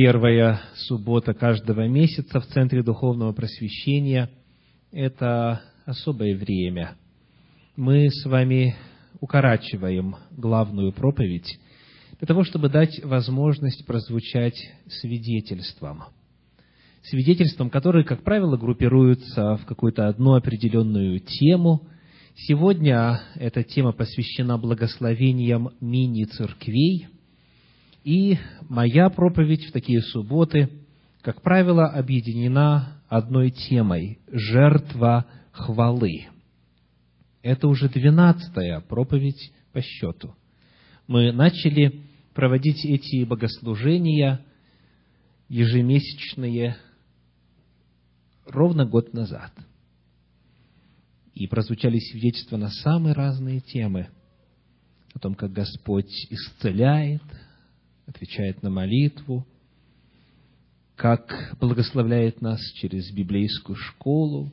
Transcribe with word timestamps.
Первая 0.00 0.60
суббота 0.76 1.34
каждого 1.34 1.88
месяца 1.88 2.38
в 2.38 2.46
Центре 2.46 2.84
Духовного 2.84 3.32
Просвещения– 3.32 4.30
это 4.92 5.60
особое 5.86 6.36
время. 6.36 6.92
Мы 7.74 8.08
с 8.08 8.24
вами 8.24 8.76
укорачиваем 9.18 10.14
главную 10.30 10.92
проповедь 10.92 11.58
для 12.16 12.26
того, 12.28 12.44
чтобы 12.44 12.68
дать 12.68 13.02
возможность 13.02 13.84
прозвучать 13.86 14.54
свидетельствам. 14.86 16.04
Свидетельствам, 17.02 17.68
которые, 17.68 18.04
как 18.04 18.22
правило, 18.22 18.56
группируются 18.56 19.56
в 19.56 19.64
какую-то 19.66 20.06
одну 20.06 20.34
определенную 20.34 21.18
тему. 21.18 21.88
Сегодня 22.36 23.20
эта 23.34 23.64
тема 23.64 23.90
посвящена 23.90 24.58
благословениям 24.58 25.70
мини-церквей. 25.80 27.08
И 28.04 28.38
моя 28.68 29.10
проповедь 29.10 29.66
в 29.66 29.72
такие 29.72 30.00
субботы, 30.02 30.70
как 31.22 31.42
правило, 31.42 31.86
объединена 31.86 33.02
одной 33.08 33.50
темой– 33.50 34.18
жертва 34.32 35.26
хвалы. 35.52 36.26
Это 37.42 37.68
уже 37.68 37.88
двенадцатая 37.88 38.80
проповедь 38.80 39.52
по 39.72 39.80
счету. 39.80 40.34
Мы 41.06 41.32
начали 41.32 42.02
проводить 42.34 42.84
эти 42.84 43.24
богослужения 43.24 44.44
ежемесячные 45.48 46.76
ровно 48.46 48.84
год 48.84 49.12
назад. 49.12 49.52
И 51.34 51.46
прозвучали 51.46 51.98
свидетельства 51.98 52.56
на 52.56 52.70
самые 52.70 53.14
разные 53.14 53.60
темы 53.60 54.08
о 55.14 55.18
том, 55.18 55.34
как 55.34 55.52
Господь 55.52 56.10
исцеляет, 56.30 57.22
отвечает 58.08 58.62
на 58.62 58.70
молитву, 58.70 59.46
как 60.96 61.56
благословляет 61.60 62.40
нас 62.40 62.60
через 62.72 63.12
библейскую 63.12 63.76
школу, 63.76 64.50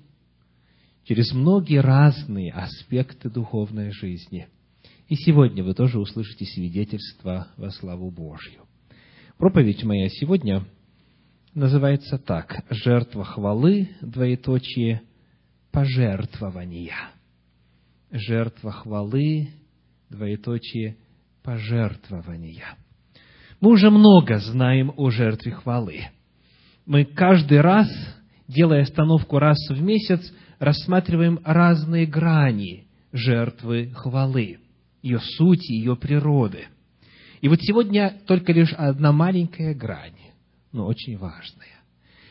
через 1.06 1.34
многие 1.34 1.80
разные 1.80 2.52
аспекты 2.52 3.32
духовной 3.32 3.92
жизни– 3.92 4.48
и 5.08 5.16
сегодня 5.16 5.64
вы 5.64 5.76
тоже 5.76 6.00
услышите 6.00 6.46
свидетельство 6.46 7.48
во 7.58 7.70
славу 7.70 8.10
Божью. 8.10 8.66
Проповедь 9.38 9.84
моя 9.84 10.10
сегодня 10.10 10.66
называется 11.54 12.18
так. 12.18 12.66
Жертва 12.72 13.24
хвалы, 13.24 13.90
двоеточие, 14.02 15.04
пожертвования. 15.72 16.96
Жертва 18.10 18.72
хвалы, 18.72 19.50
двоеточие, 20.10 20.98
пожертвования. 21.44 22.76
Мы 23.62 23.72
уже 23.72 23.90
много 23.90 24.40
знаем 24.40 24.94
о 24.98 25.10
жертве 25.10 25.52
хвалы. 25.52 26.08
Мы 26.86 27.06
каждый 27.06 27.62
раз, 27.62 27.88
делая 28.48 28.84
остановку 28.84 29.40
раз 29.40 29.58
в 29.70 29.82
месяц, 29.82 30.32
рассматриваем 30.60 31.40
разные 31.44 32.06
грани 32.06 32.88
жертвы 33.12 33.92
хвалы– 33.96 34.60
ее 35.06 35.20
сути, 35.20 35.72
ее 35.72 35.96
природы. 35.96 36.66
И 37.40 37.48
вот 37.48 37.62
сегодня 37.62 38.18
только 38.26 38.52
лишь 38.52 38.74
одна 38.74 39.12
маленькая 39.12 39.76
грань, 39.76 40.18
но 40.72 40.88
очень 40.88 41.16
важная. 41.16 41.80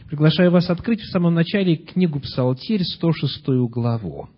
Приглашаю 0.09 0.51
вас 0.51 0.69
открыть 0.69 1.01
в 1.01 1.11
самом 1.11 1.35
начале 1.35 1.77
книгу 1.77 2.19
Псалтирь, 2.19 2.83
106 2.83 3.47
главу. 3.71 4.29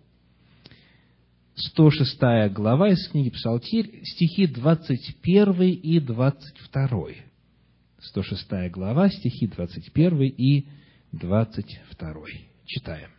106 1.59 2.53
глава 2.53 2.89
из 2.89 3.07
книги 3.07 3.31
Псалтирь, 3.31 4.03
стихи 4.03 4.45
21 4.45 5.61
и 5.61 5.99
22. 5.99 7.07
106 7.99 8.69
глава, 8.69 9.09
стихи 9.09 9.47
21 9.47 10.21
и 10.37 10.67
22. 11.13 12.13
Читаем. 12.63 13.09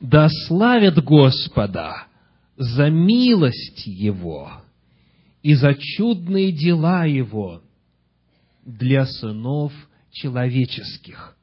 «Да 0.00 0.28
славят 0.48 1.00
Господа 1.04 2.08
за 2.56 2.90
милость 2.90 3.86
Его 3.86 4.50
и 5.44 5.54
за 5.54 5.74
чудные 5.74 6.50
дела 6.50 7.04
Его 7.04 7.62
для 8.64 9.06
сынов 9.06 9.72
человеческих. 10.10 11.36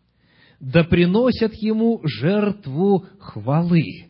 Да 0.60 0.84
приносят 0.84 1.54
Ему 1.54 2.02
жертву 2.04 3.06
хвалы 3.20 4.10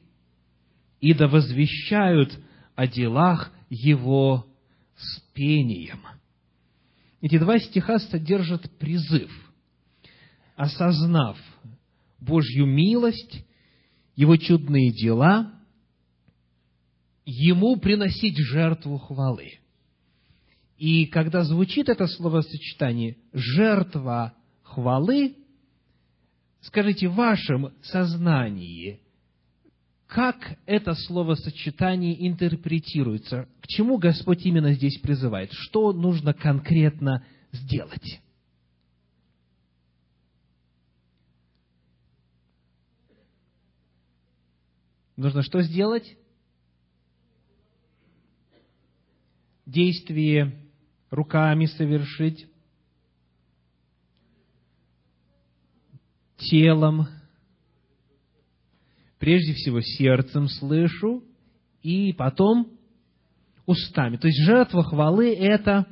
и 1.03 1.13
да 1.13 1.27
возвещают 1.27 2.39
о 2.75 2.87
делах 2.87 3.51
Его 3.69 4.47
с 4.95 5.19
пением. 5.33 5.99
Эти 7.19 7.37
два 7.37 7.59
стиха 7.59 7.99
содержат 7.99 8.71
призыв, 8.79 9.29
осознав 10.55 11.37
Божью 12.21 12.65
милость, 12.65 13.45
Его 14.15 14.37
чудные 14.37 14.93
дела– 14.93 15.51
ему 17.25 17.75
приносить 17.77 18.37
жертву 18.37 18.97
хвалы. 18.97 19.59
И 20.77 21.05
когда 21.07 21.43
звучит 21.43 21.89
это 21.89 22.07
словосочетание 22.07 23.17
«жертва 23.33 24.33
хвалы», 24.61 25.35
скажите, 26.61 27.09
в 27.09 27.15
вашем 27.15 27.73
сознании, 27.81 29.02
как 30.13 30.57
это 30.65 30.93
словосочетание 30.93 32.27
интерпретируется? 32.27 33.47
К 33.61 33.67
чему 33.67 33.97
Господь 33.97 34.45
именно 34.45 34.73
здесь 34.73 34.99
призывает? 34.99 35.51
Что 35.51 35.91
нужно 35.91 36.33
конкретно 36.33 37.25
сделать? 37.51 38.21
Нужно 45.15 45.41
что 45.41 45.61
сделать? 45.61 46.15
действие 49.65 50.53
руками 51.09 51.65
совершить, 51.65 52.47
телом, 56.37 57.07
прежде 59.23 59.53
всего 59.53 59.79
сердцем 59.79 60.49
слышу, 60.49 61.23
и 61.81 62.11
потом 62.11 62.67
устами. 63.65 64.17
То 64.17 64.27
есть 64.27 64.43
жертва 64.43 64.83
хвалы– 64.83 65.33
это, 65.39 65.87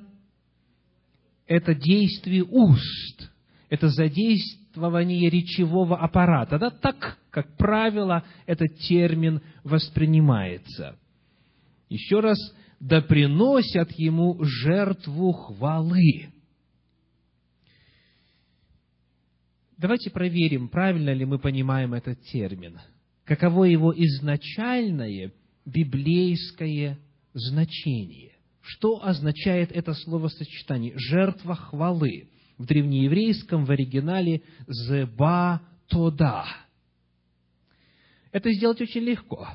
это 1.47 1.73
действие 1.73 2.43
уст, 2.43 3.31
это 3.69 3.87
задействование 3.87 5.29
речевого 5.29 5.97
аппарата. 5.97 6.59
Да? 6.59 6.71
Так, 6.71 7.19
как 7.29 7.55
правило, 7.55 8.25
этот 8.47 8.77
термин 8.79 9.41
воспринимается. 9.63 10.99
Еще 11.87 12.19
раз, 12.19 12.37
да 12.81 12.99
приносят 12.99 13.91
ему 13.93 14.43
жертву 14.43 15.31
хвалы. 15.31 16.33
Давайте 19.77 20.09
проверим, 20.09 20.67
правильно 20.67 21.13
ли 21.13 21.23
мы 21.23 21.39
понимаем 21.39 21.93
этот 21.93 22.21
термин. 22.23 22.77
Каково 23.25 23.65
его 23.65 23.93
изначальное 23.95 25.31
библейское 25.65 26.99
значение? 27.33 28.33
Что 28.61 29.03
означает 29.03 29.71
это 29.71 29.93
словосочетание? 29.93 30.93
Жертва 30.97 31.55
хвалы. 31.55 32.29
В 32.57 32.65
древнееврейском, 32.65 33.65
в 33.65 33.71
оригинале 33.71 34.43
«зеба 34.67 35.61
тода». 35.87 36.45
Это 38.31 38.51
сделать 38.53 38.79
очень 38.81 39.01
легко 39.01 39.47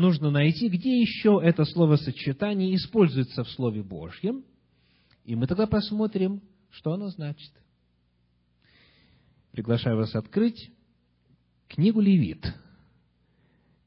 нужно 0.00 0.30
найти, 0.30 0.68
где 0.68 1.00
еще 1.00 1.40
это 1.42 1.64
словосочетание 1.64 2.74
используется 2.74 3.44
в 3.44 3.50
Слове 3.50 3.82
Божьем, 3.82 4.44
и 5.24 5.34
мы 5.34 5.46
тогда 5.46 5.66
посмотрим, 5.66 6.42
что 6.70 6.92
оно 6.92 7.08
значит. 7.08 7.52
Приглашаю 9.52 9.96
вас 9.96 10.14
открыть 10.14 10.70
книгу 11.68 12.00
Левит. 12.00 12.44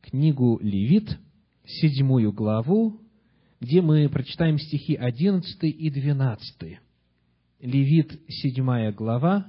Книгу 0.04 0.60
Левит, 0.62 1.18
седьмую 1.66 2.34
главу, 2.34 3.00
где 3.62 3.82
мы 3.82 4.10
прочитаем 4.10 4.60
стихи 4.60 4.96
11 4.96 5.64
и 5.64 5.90
12. 5.90 6.80
Левит, 7.62 8.22
седьмая 8.28 8.92
глава, 8.92 9.48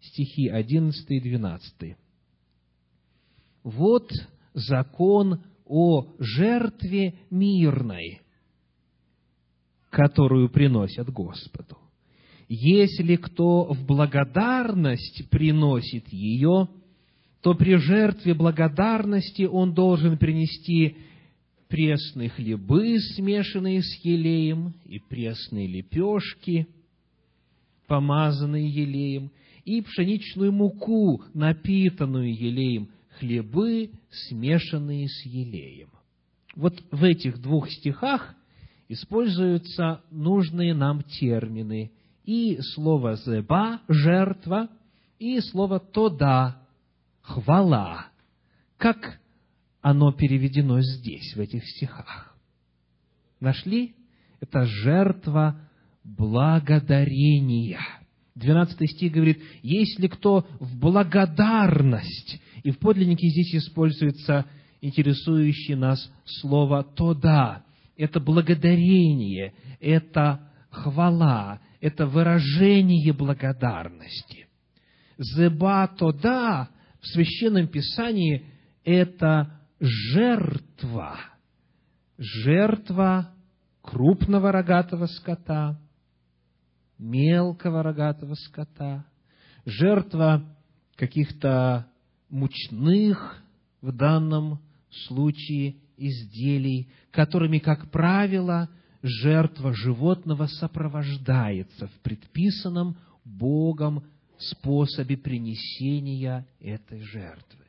стихи 0.00 0.48
11 0.48 1.10
и 1.10 1.20
12. 1.20 1.96
«Вот 3.64 4.12
закон 4.52 5.42
о 5.64 6.14
жертве 6.18 7.14
мирной, 7.30 8.20
которую 9.88 10.50
приносят 10.50 11.08
Господу. 11.08 11.78
Если 12.48 13.16
кто 13.16 13.64
в 13.72 13.86
благодарность 13.86 15.28
приносит 15.30 16.06
ее, 16.12 16.68
то 17.46 17.54
при 17.54 17.76
жертве 17.76 18.34
благодарности 18.34 19.42
он 19.42 19.72
должен 19.72 20.18
принести 20.18 20.96
пресные 21.68 22.28
хлебы, 22.28 22.98
смешанные 23.14 23.82
с 23.84 24.04
елеем, 24.04 24.74
и 24.84 24.98
пресные 24.98 25.68
лепешки. 25.68 26.66
помазанные 27.86 28.68
елеем, 28.68 29.30
и 29.64 29.80
пшеничную 29.80 30.50
муку, 30.50 31.22
напитанную 31.34 32.34
елеем, 32.34 32.88
хлебы, 33.20 33.90
смешанные 34.10 35.06
с 35.06 35.24
елеем. 35.24 35.90
Вот 36.56 36.74
в 36.90 37.04
этих 37.04 37.40
двух 37.40 37.70
стихах 37.70 38.34
используются 38.88 40.00
нужные 40.10 40.74
нам 40.74 41.04
термины 41.04 41.92
и 42.24 42.58
слово 42.74 43.14
«зеба»– 43.14 43.82
жертва, 43.88 44.68
и 45.20 45.38
слово 45.38 45.78
«тода»– 45.78 46.60
хвала. 47.26 48.06
Как 48.78 49.20
оно 49.82 50.12
переведено 50.12 50.80
здесь, 50.80 51.34
в 51.34 51.40
этих 51.40 51.66
стихах? 51.66 52.36
Нашли? 53.40 53.94
Это 54.40 54.64
жертва 54.64 55.60
благодарения. 56.04 57.80
12 58.34 58.90
стих 58.90 59.12
говорит, 59.12 59.42
если 59.62 60.08
кто 60.08 60.46
в 60.60 60.78
благодарность, 60.78 62.40
и 62.62 62.70
в 62.70 62.78
подлиннике 62.78 63.28
здесь 63.28 63.54
используется 63.54 64.46
интересующее 64.80 65.76
нас 65.76 66.10
слово 66.24 66.84
«тода», 66.84 67.64
это 67.96 68.20
благодарение, 68.20 69.54
это 69.80 70.50
хвала, 70.70 71.60
это 71.80 72.06
выражение 72.06 73.12
благодарности. 73.14 74.46
Зеба 75.16 75.88
тода 75.88 76.68
в 77.06 77.12
Священном 77.12 77.68
Писании– 77.68 78.44
это 78.84 79.60
жертва, 79.78 81.18
жертва 82.18 83.30
крупного 83.80 84.50
рогатого 84.50 85.06
скота, 85.06 85.80
мелкого 86.98 87.82
рогатого 87.82 88.34
скота, 88.34 89.06
жертва 89.64 90.44
каких-то 90.96 91.86
мучных 92.28 93.40
в 93.80 93.92
данном 93.92 94.60
случае 95.06 95.76
изделий, 95.96 96.90
которыми, 97.12 97.58
как 97.58 97.90
правило, 97.92 98.68
жертва 99.02 99.72
животного 99.74 100.46
сопровождается 100.46 101.86
в 101.86 102.00
предписанном 102.02 102.96
Богом 103.24 104.04
способе 104.38 105.16
принесения 105.16 106.46
этой 106.60 107.00
жертвы. 107.00 107.64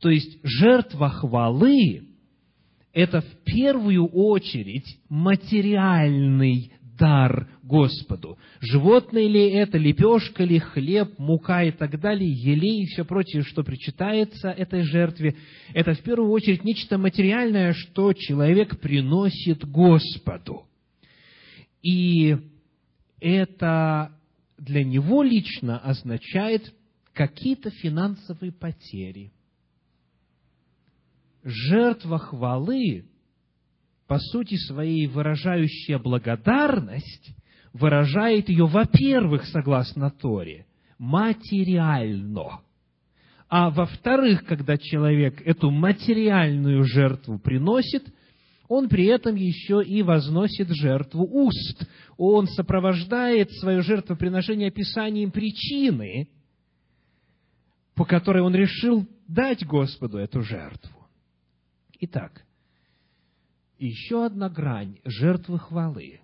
То 0.00 0.10
есть 0.10 0.38
жертва 0.42 1.08
хвалы– 1.10 2.02
это 2.92 3.20
в 3.20 3.36
первую 3.44 4.06
очередь 4.06 4.98
материальный 5.08 6.72
дар 6.98 7.48
Господу. 7.62 8.38
Животное 8.60 9.26
ли 9.26 9.50
это, 9.50 9.78
лепешка 9.78 10.44
ли, 10.44 10.58
хлеб, 10.58 11.18
мука 11.18 11.64
и 11.64 11.70
так 11.70 11.98
далее, 11.98 12.30
елей 12.30 12.82
и 12.82 12.86
все 12.86 13.04
прочее, 13.04 13.42
что 13.42 13.64
причитается 13.64 14.50
этой 14.50 14.82
жертве, 14.82 15.36
это 15.72 15.94
в 15.94 16.00
первую 16.00 16.30
очередь 16.30 16.64
нечто 16.64 16.98
материальное, 16.98 17.72
что 17.72 18.12
человек 18.12 18.78
приносит 18.80 19.64
Господу. 19.64 20.64
И 21.82 22.36
это 23.20 24.12
для 24.62 24.84
него 24.84 25.22
лично 25.22 25.78
означает 25.78 26.72
какие-то 27.12 27.70
финансовые 27.70 28.52
потери. 28.52 29.32
Жертва 31.42 32.18
хвалы 32.18 33.04
по 34.06 34.18
сути 34.18 34.56
своей 34.56 35.06
выражающая 35.06 35.98
благодарность, 35.98 37.34
выражает 37.72 38.50
ее, 38.50 38.66
во-первых, 38.66 39.46
согласно 39.46 40.10
Торе, 40.10 40.66
материально. 40.98 42.60
А 43.48 43.70
во-вторых, 43.70 44.44
когда 44.44 44.76
человек 44.76 45.40
эту 45.46 45.70
материальную 45.70 46.84
жертву 46.84 47.38
приносит, 47.38 48.04
он 48.72 48.88
при 48.88 49.04
этом 49.04 49.34
еще 49.34 49.82
и 49.84 50.02
возносит 50.02 50.68
жертву 50.70 51.24
уст. 51.24 51.86
Он 52.16 52.46
сопровождает 52.46 53.52
свое 53.52 53.82
жертвоприношение 53.82 54.68
описанием 54.68 55.30
причины, 55.30 56.30
по 57.94 58.06
которой 58.06 58.42
он 58.42 58.54
решил 58.54 59.06
дать 59.28 59.66
Господу 59.66 60.16
эту 60.16 60.40
жертву. 60.40 61.06
Итак, 62.00 62.46
еще 63.78 64.24
одна 64.24 64.48
грань 64.48 64.96
жертвы 65.04 65.58
хвалы, 65.58 66.20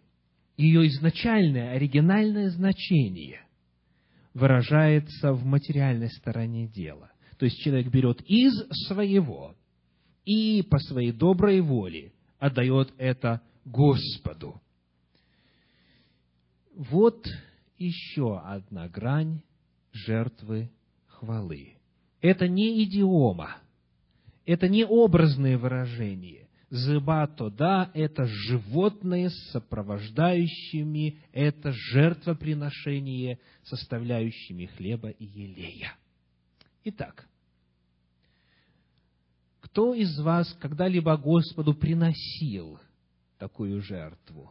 ее 0.57 0.87
изначальное, 0.89 1.73
оригинальное 1.73 2.49
значение 2.49 3.43
выражается 4.33 5.35
в 5.35 5.45
материальной 5.45 6.09
стороне 6.13 6.67
дела. 6.67 7.13
То 7.39 7.45
есть 7.45 7.59
человек 7.59 7.89
берет 7.89 8.23
из 8.23 8.55
своего 8.87 9.55
и 10.25 10.63
по 10.63 10.79
своей 10.79 11.13
доброй 11.13 11.61
воле 11.61 12.15
отдает 12.39 12.93
это 12.99 13.43
Господу. 13.65 14.61
Вот 16.75 17.27
еще 17.77 18.39
одна 18.39 18.89
грань 18.89 19.43
жертвы 19.93 20.71
хвалы. 21.07 21.75
Это 22.21 22.49
не 22.49 22.85
идиома, 22.85 23.59
это 24.45 24.69
не 24.69 24.85
образные 24.85 25.57
выражения, 25.57 26.49
Зыбато, 26.71 27.49
да, 27.49 27.91
это 27.95 28.27
животное 28.27 29.31
с 29.31 29.51
сопровождающими 29.53 31.19
это 31.33 31.73
жертвоприношение, 31.73 33.39
составляющими 33.65 34.67
хлеба 34.67 35.09
и 35.09 35.25
елея. 35.25 35.95
Итак, 36.85 37.27
кто 39.79 39.95
из 39.95 40.19
вас 40.19 40.53
когда-либо 40.59 41.17
Господу 41.17 41.73
приносил 41.73 42.81
такую 43.39 43.81
жертву? 43.81 44.51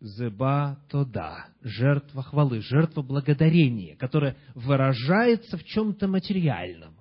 Зеба 0.00 0.80
да, 0.90 1.46
жертва 1.62 2.24
хвалы, 2.24 2.62
жертва 2.62 3.02
благодарения, 3.02 3.94
которая 3.94 4.36
выражается 4.56 5.56
в 5.56 5.62
чем-то 5.62 6.08
материальном. 6.08 6.96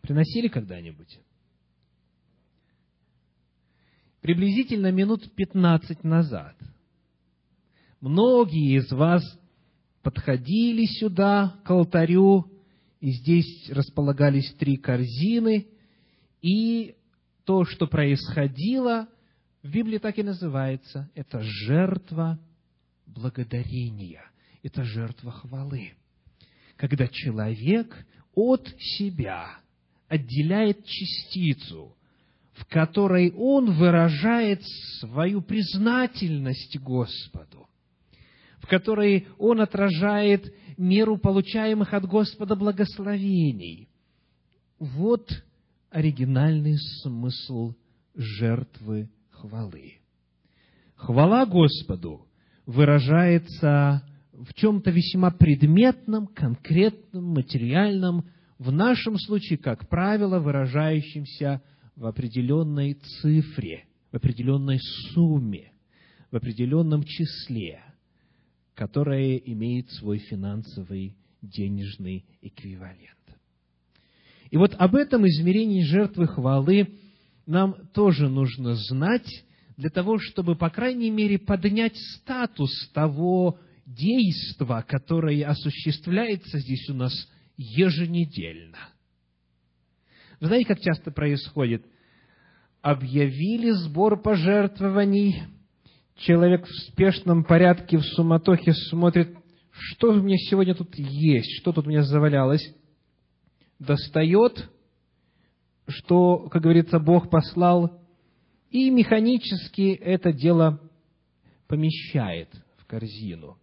Приносили 0.00 0.48
когда-нибудь? 0.48 1.20
приблизительно 4.22 4.90
минут 4.90 5.34
15 5.34 6.02
назад 6.02 6.56
многие 8.00 8.78
из 8.78 8.90
вас 8.90 9.22
подходили 10.02 10.86
сюда, 10.98 11.60
к 11.62 11.70
алтарю, 11.70 12.51
и 13.02 13.10
здесь 13.10 13.68
располагались 13.68 14.54
три 14.54 14.76
корзины, 14.76 15.66
и 16.40 16.94
то, 17.44 17.64
что 17.64 17.88
происходило, 17.88 19.08
в 19.64 19.70
Библии 19.70 19.98
так 19.98 20.18
и 20.18 20.22
называется, 20.22 21.10
это 21.16 21.40
жертва 21.42 22.38
благодарения, 23.06 24.22
это 24.62 24.84
жертва 24.84 25.32
хвалы. 25.32 25.94
Когда 26.76 27.08
человек 27.08 28.06
от 28.34 28.68
себя 28.78 29.58
отделяет 30.08 30.84
частицу– 30.86 31.96
в 32.52 32.66
которой 32.66 33.32
он 33.32 33.72
выражает 33.72 34.62
свою 35.00 35.40
признательность 35.40 36.78
Господу, 36.78 37.66
в 38.62 38.68
которой 38.68 39.26
он 39.38 39.60
отражает 39.60 40.54
меру 40.78 41.18
получаемых 41.18 41.92
от 41.92 42.06
Господа 42.06 42.54
благословений. 42.54 43.88
Вот 44.78 45.28
оригинальный 45.90 46.76
смысл 47.02 47.74
жертвы 48.14 49.10
хвалы. 49.30 49.94
Хвала 50.94 51.44
Господу 51.44 52.26
выражается 52.64 54.02
в 54.32 54.54
чем-то 54.54 54.90
весьма 54.90 55.32
предметном, 55.32 56.28
конкретном, 56.28 57.24
материальном, 57.34 58.24
в 58.58 58.70
нашем 58.70 59.18
случае, 59.18 59.58
как 59.58 59.88
правило, 59.88 60.38
выражающемся 60.38 61.60
в 61.96 62.06
определенной 62.06 62.94
цифре, 62.94 63.86
в 64.12 64.16
определенной 64.16 64.78
сумме, 65.12 65.72
в 66.30 66.36
определенном 66.36 67.02
числе, 67.02 67.82
которое 68.82 69.36
имеет 69.36 69.88
свой 69.92 70.18
финансовый 70.18 71.16
денежный 71.40 72.24
эквивалент. 72.40 73.16
И 74.50 74.56
вот 74.56 74.74
об 74.76 74.96
этом 74.96 75.24
измерении 75.28 75.84
жертвы 75.84 76.26
хвалы 76.26 76.88
нам 77.46 77.76
тоже 77.94 78.28
нужно 78.28 78.74
знать, 78.74 79.44
для 79.76 79.88
того, 79.88 80.18
чтобы, 80.18 80.56
по 80.56 80.68
крайней 80.68 81.10
мере, 81.10 81.38
поднять 81.38 81.96
статус 81.96 82.90
того 82.92 83.60
действа, 83.86 84.84
которое 84.86 85.46
осуществляется 85.46 86.58
здесь 86.58 86.90
у 86.90 86.94
нас 86.94 87.12
еженедельно– 87.56 88.78
вы 90.40 90.48
знаете, 90.48 90.66
как 90.66 90.80
часто 90.80 91.12
происходит? 91.12 91.86
Объявили 92.80 93.70
сбор 93.70 94.20
пожертвований, 94.20 95.44
человек 96.16 96.66
в 96.66 96.74
спешном 96.88 97.44
порядке, 97.44 97.98
в 97.98 98.04
суматохе 98.04 98.72
смотрит, 98.72 99.36
что 99.70 100.10
у 100.10 100.14
меня 100.14 100.36
сегодня 100.36 100.74
тут 100.74 100.94
есть, 100.94 101.60
что 101.60 101.72
тут 101.72 101.86
у 101.86 101.90
меня 101.90 102.02
завалялось, 102.02 102.74
достает, 103.78 104.70
что, 105.88 106.48
как 106.48 106.62
говорится, 106.62 106.98
Бог 106.98 107.30
послал, 107.30 108.00
и 108.70 108.90
механически 108.90 109.92
это 109.92 110.32
дело 110.32 110.80
помещает 111.66 112.48
в 112.78 112.86
корзину. 112.86 113.58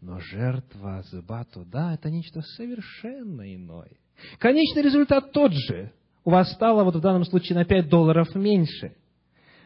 Но 0.00 0.18
жертва 0.18 1.02
Зыбату, 1.10 1.64
да, 1.64 1.94
это 1.94 2.10
нечто 2.10 2.42
совершенно 2.42 3.54
иное. 3.54 3.92
Конечный 4.38 4.82
результат 4.82 5.32
тот 5.32 5.52
же. 5.52 5.92
У 6.24 6.30
вас 6.30 6.52
стало 6.52 6.84
вот 6.84 6.96
в 6.96 7.00
данном 7.00 7.24
случае 7.24 7.56
на 7.56 7.64
5 7.64 7.88
долларов 7.88 8.34
меньше. 8.34 8.96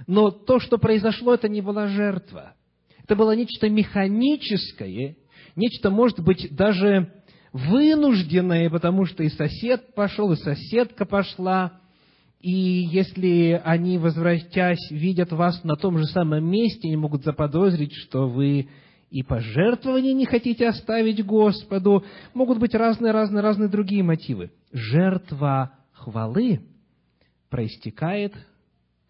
Но 0.07 0.31
то, 0.31 0.59
что 0.59 0.79
произошло, 0.79 1.35
это 1.35 1.49
не 1.49 1.61
была 1.61 1.87
жертва. 1.89 2.55
Это 3.03 3.17
было 3.17 3.35
нечто 3.37 3.69
механическое, 3.69 5.17
нечто, 5.55 5.91
может 5.91 6.21
быть, 6.21 6.49
даже 6.55 7.13
вынужденное, 7.53 8.69
потому 8.69 9.07
что 9.07 9.23
и 9.23 9.29
сосед 9.29 9.95
пошел, 9.95 10.33
и 10.33 10.37
соседка 10.37 11.07
пошла, 11.07 11.81
и 12.41 12.51
если 12.51 13.61
они, 13.65 13.99
возвратясь, 13.99 14.91
видят 14.91 15.33
вас 15.33 15.65
на 15.65 15.77
том 15.77 15.99
же 15.99 16.05
самом 16.05 16.45
месте, 16.45 16.89
они 16.89 16.97
могут 16.97 17.25
заподозрить, 17.25 17.95
что 17.95 18.29
вы 18.29 18.69
и 19.11 19.23
пожертвования 19.23 20.13
не 20.13 20.27
хотите 20.27 20.69
оставить 20.69 21.25
Господу. 21.25 22.05
Могут 22.35 22.59
быть 22.59 22.75
разные-разные-разные 22.75 23.69
другие 23.69 24.03
мотивы. 24.03 24.51
Жертва 24.73 25.73
хвалы 25.93 26.61
проистекает, 27.49 28.35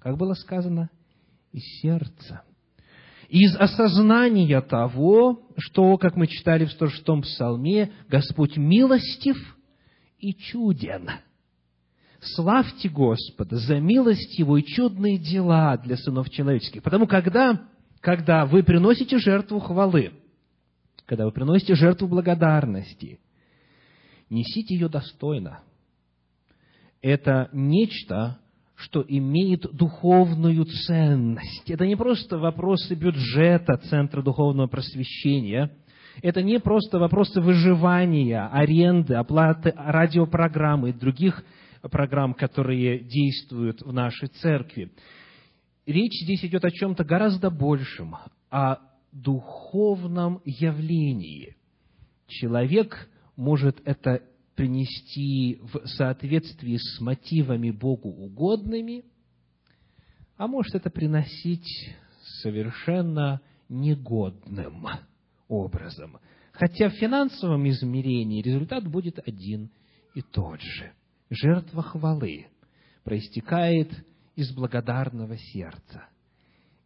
как 0.07 0.17
было 0.19 0.35
сказано, 0.35 0.89
из 1.51 1.65
сердца. 1.81 2.45
Из 3.29 3.57
осознания 3.57 4.61
того, 4.61 5.49
что, 5.59 5.99
как 5.99 6.15
мы 6.15 6.29
читали 6.29 6.65
в 6.65 6.81
106-м 6.81 7.23
псалме, 7.23 7.91
Господь 8.09 8.57
милостив 8.57 9.37
и 10.21 10.33
чуден. 10.33 11.11
Славьте 12.21 12.89
Господа 12.89 13.57
за 13.57 13.81
милость 13.81 14.39
Его 14.39 14.59
и 14.59 14.63
чудные 14.63 15.19
дела 15.19 15.77
для 15.77 15.97
сынов 15.97 16.31
человеческих. 16.31 16.85
Потому 16.85 17.09
когда 17.09 17.67
когда 17.99 18.47
вы 18.47 18.63
приносите 18.63 19.19
жертву 19.19 19.59
хвалы, 19.59 20.13
когда 21.07 21.25
вы 21.25 21.33
приносите 21.33 21.75
жертву 21.75 22.07
благодарности, 22.07 23.19
несите 24.31 24.73
ее 24.73 24.89
достойно. 24.89 25.63
Это 27.03 27.49
нечто, 27.53 28.39
что 28.77 29.05
имеет 29.07 29.63
духовную 29.73 30.65
ценность. 30.65 31.71
Это 31.71 31.87
не 31.87 31.97
просто 31.97 32.39
вопросы 32.39 32.95
бюджета 32.95 33.79
Центра 33.79 34.23
Духовного 34.23 34.69
Просвещения, 34.69 35.73
это 36.23 36.43
не 36.43 36.59
просто 36.61 36.99
вопросы 36.99 37.41
выживания, 37.41 38.47
аренды, 38.47 39.15
оплаты 39.15 39.75
радиопрограммы 39.77 40.91
и 40.91 40.93
других 40.93 41.45
программ, 41.91 42.33
которые 42.33 43.01
действуют 43.01 43.83
в 43.83 43.93
нашей 43.93 44.29
церкви 44.29 44.91
речь 45.87 46.21
здесь 46.23 46.45
идет 46.45 46.65
о 46.65 46.71
чем-то 46.71 47.05
гораздо 47.05 47.51
большем, 47.51 48.17
о 48.51 48.79
духовном 49.13 50.43
явлении. 50.45 51.57
Человек 52.27 53.09
может 53.37 53.81
это 53.85 54.23
принести 54.57 55.61
в 55.61 55.87
соответствии 55.87 56.79
с 56.79 57.01
мотивами 57.01 57.71
Богу 57.71 58.09
угодными, 58.09 59.05
а 60.37 60.49
может 60.49 60.75
это 60.75 60.91
приносить 60.91 61.69
совершенно 62.43 63.41
негодным 63.69 64.87
образом. 65.49 66.19
Хотя 66.53 66.89
в 66.89 66.95
финансовом 66.95 67.69
измерении 67.69 68.43
результат 68.43 68.89
будет 68.89 69.19
один 69.27 69.71
и 70.15 70.23
тот 70.23 70.61
же. 70.61 70.93
Жертва 71.29 71.83
хвалы 71.83 72.47
проистекает 73.05 73.93
из 74.37 74.53
благодарного 74.55 75.37
сердца. 75.37 76.09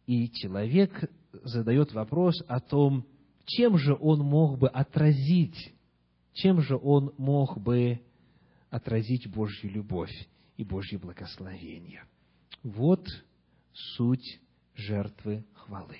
И 0.05 0.29
человек 0.29 1.09
задает 1.43 1.93
вопрос 1.93 2.35
о 2.47 2.59
том, 2.59 3.05
чем 3.45 3.77
же 3.77 3.95
он 3.99 4.19
мог 4.19 4.59
бы 4.59 4.67
отразить, 4.67 5.73
чем 6.33 6.61
же 6.61 6.75
он 6.75 7.13
мог 7.17 7.59
бы 7.59 7.99
отразить 8.69 9.29
Божью 9.29 9.71
любовь 9.71 10.13
и 10.57 10.63
Божье 10.63 10.97
благословение. 10.97 12.03
Вот 12.63 13.05
суть 13.73 14.39
жертвы 14.75 15.43
хвалы. 15.53 15.97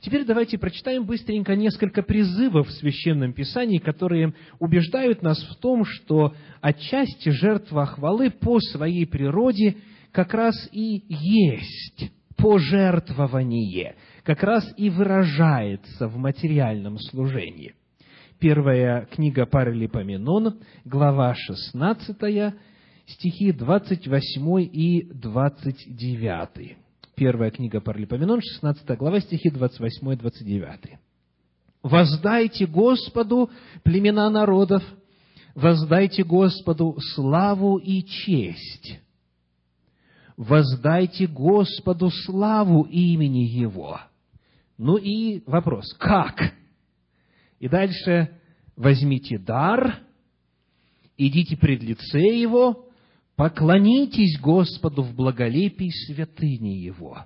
Теперь 0.00 0.24
давайте 0.24 0.56
прочитаем 0.56 1.04
быстренько 1.04 1.56
несколько 1.56 2.02
призывов 2.02 2.68
в 2.68 2.72
Священном 2.72 3.32
Писании, 3.32 3.78
которые 3.78 4.34
убеждают 4.58 5.22
нас 5.22 5.42
в 5.42 5.56
том, 5.56 5.84
что 5.84 6.34
отчасти 6.60 7.30
жертва 7.30 7.86
хвалы 7.86 8.30
по 8.30 8.60
своей 8.60 9.06
природе– 9.06 9.76
как 10.14 10.32
раз 10.32 10.54
и 10.70 11.02
есть 11.08 12.12
пожертвование, 12.36 13.96
как 14.22 14.44
раз 14.44 14.64
и 14.76 14.88
выражается 14.88 16.06
в 16.06 16.16
материальном 16.16 16.98
служении. 16.98 17.74
Первая 18.38 19.06
книга 19.06 19.46
Паралипоменон, 19.46 20.58
глава 20.84 21.34
16, 21.34 22.54
стихи 23.06 23.52
28 23.52 24.60
и 24.72 25.08
29. 25.12 26.76
Первая 27.14 27.50
книга 27.50 27.80
Паралипоменон, 27.80 28.40
16 28.40 28.98
глава, 28.98 29.20
стихи 29.20 29.50
28 29.50 30.12
и 30.12 30.16
29. 30.16 30.98
«Воздайте 31.82 32.66
Господу, 32.66 33.50
племена 33.82 34.28
народов, 34.30 34.82
воздайте 35.54 36.24
Господу 36.24 36.96
славу 37.14 37.78
и 37.78 38.02
честь, 38.02 39.00
воздайте 40.36 41.26
Господу 41.28 42.10
славу 42.10 42.82
имени 42.82 43.44
Его. 43.44 44.00
Ну 44.76 44.96
и 44.96 45.42
вопрос, 45.46 45.94
как? 45.98 46.54
И 47.64 47.68
дальше 47.68 48.28
возьмите 48.76 49.38
дар, 49.38 50.00
идите 51.16 51.56
пред 51.56 51.82
лице 51.82 52.20
Его, 52.20 52.90
поклонитесь 53.36 54.38
Господу 54.38 55.00
в 55.00 55.14
благолепии 55.14 55.88
святыни 55.88 56.76
Его. 56.76 57.24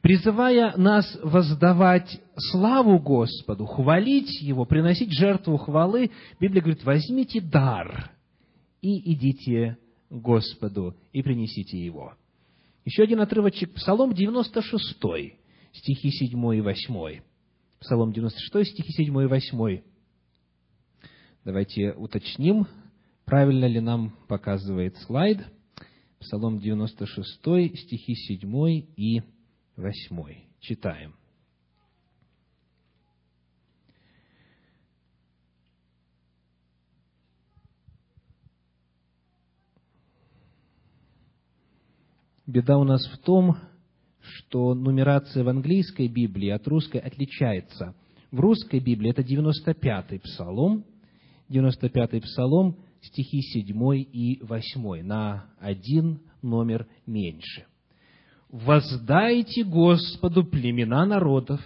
Призывая 0.00 0.74
нас 0.78 1.18
воздавать 1.22 2.18
славу 2.50 2.98
Господу, 2.98 3.66
хвалить 3.66 4.40
Его, 4.40 4.64
приносить 4.64 5.12
жертву 5.12 5.58
хвалы, 5.58 6.12
Библия 6.40 6.62
говорит, 6.62 6.82
возьмите 6.84 7.42
дар 7.42 8.10
и 8.80 9.12
идите 9.12 9.76
Господу 10.08 10.96
и 11.12 11.20
принесите 11.20 11.78
Его. 11.78 12.14
Еще 12.86 13.02
один 13.02 13.20
отрывочек, 13.20 13.74
Псалом 13.74 14.14
96, 14.14 14.98
стихи 15.74 16.10
7 16.10 16.56
и 16.56 16.60
8. 16.62 17.20
Псалом 17.80 18.12
96, 18.12 18.72
стихи 18.72 18.92
7 18.92 19.22
и 19.22 19.26
8. 19.26 19.82
Давайте 21.44 21.92
уточним, 21.92 22.66
правильно 23.24 23.66
ли 23.66 23.80
нам 23.80 24.10
показывает 24.26 24.96
слайд. 24.98 25.46
Псалом 26.18 26.58
96, 26.58 27.78
стихи 27.78 28.14
7 28.14 28.84
и 28.96 29.22
8. 29.76 30.34
Читаем. 30.58 31.14
Беда 42.44 42.78
у 42.78 42.84
нас 42.84 43.06
в 43.06 43.18
том, 43.18 43.58
что 44.38 44.74
нумерация 44.74 45.42
в 45.42 45.48
английской 45.48 46.08
Библии 46.08 46.50
от 46.50 46.66
русской 46.68 46.98
отличается. 46.98 47.94
В 48.30 48.38
русской 48.40 48.78
Библии 48.78 49.10
это 49.10 49.22
95-й 49.22 50.20
псалом, 50.20 50.84
95-й 51.50 52.20
псалом, 52.20 52.76
стихи 53.00 53.40
7 53.40 53.94
и 53.96 54.38
8, 54.42 55.02
на 55.02 55.46
один 55.58 56.20
номер 56.42 56.86
меньше. 57.06 57.64
«Воздайте 58.50 59.64
Господу 59.64 60.44
племена 60.44 61.04
народов, 61.04 61.60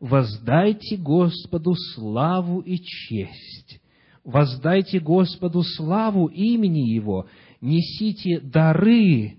воздайте 0.00 0.96
Господу 0.96 1.74
славу 1.94 2.60
и 2.60 2.78
честь, 2.78 3.80
воздайте 4.24 4.98
Господу 4.98 5.62
славу 5.62 6.26
имени 6.26 6.90
Его, 6.90 7.26
несите 7.60 8.40
дары 8.40 9.38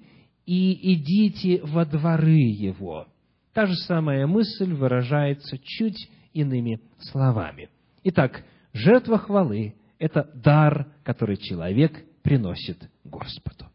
и 0.49 0.95
идите 0.95 1.61
во 1.61 1.85
дворы 1.85 2.39
его. 2.39 3.05
Та 3.53 3.67
же 3.67 3.75
самая 3.75 4.25
мысль 4.25 4.73
выражается 4.73 5.59
чуть 5.59 6.09
иными 6.33 6.81
словами. 6.97 7.69
Итак, 8.03 8.43
жертва 8.73 9.19
хвалы– 9.19 9.75
это 9.99 10.27
дар, 10.33 10.87
который 11.03 11.37
человек 11.37 12.03
приносит 12.23 12.89
Господу. 13.03 13.65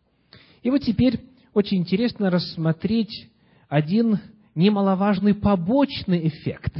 И 0.65 0.71
вот 0.71 0.83
теперь 0.83 1.21
очень 1.53 1.79
интересно 1.79 2.29
рассмотреть 2.29 3.31
один 3.69 4.19
немаловажный 4.57 5.35
побочный 5.35 6.27
эффект, 6.27 6.77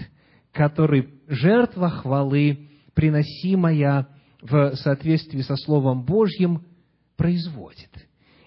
который 0.51 1.09
жертва 1.29 1.89
хвалы, 1.89 2.69
приносимая 2.95 4.09
в 4.43 4.75
соответствии 4.75 5.43
со 5.43 5.55
Словом 5.55 6.05
Божьим, 6.05 6.65
производит. 7.17 7.91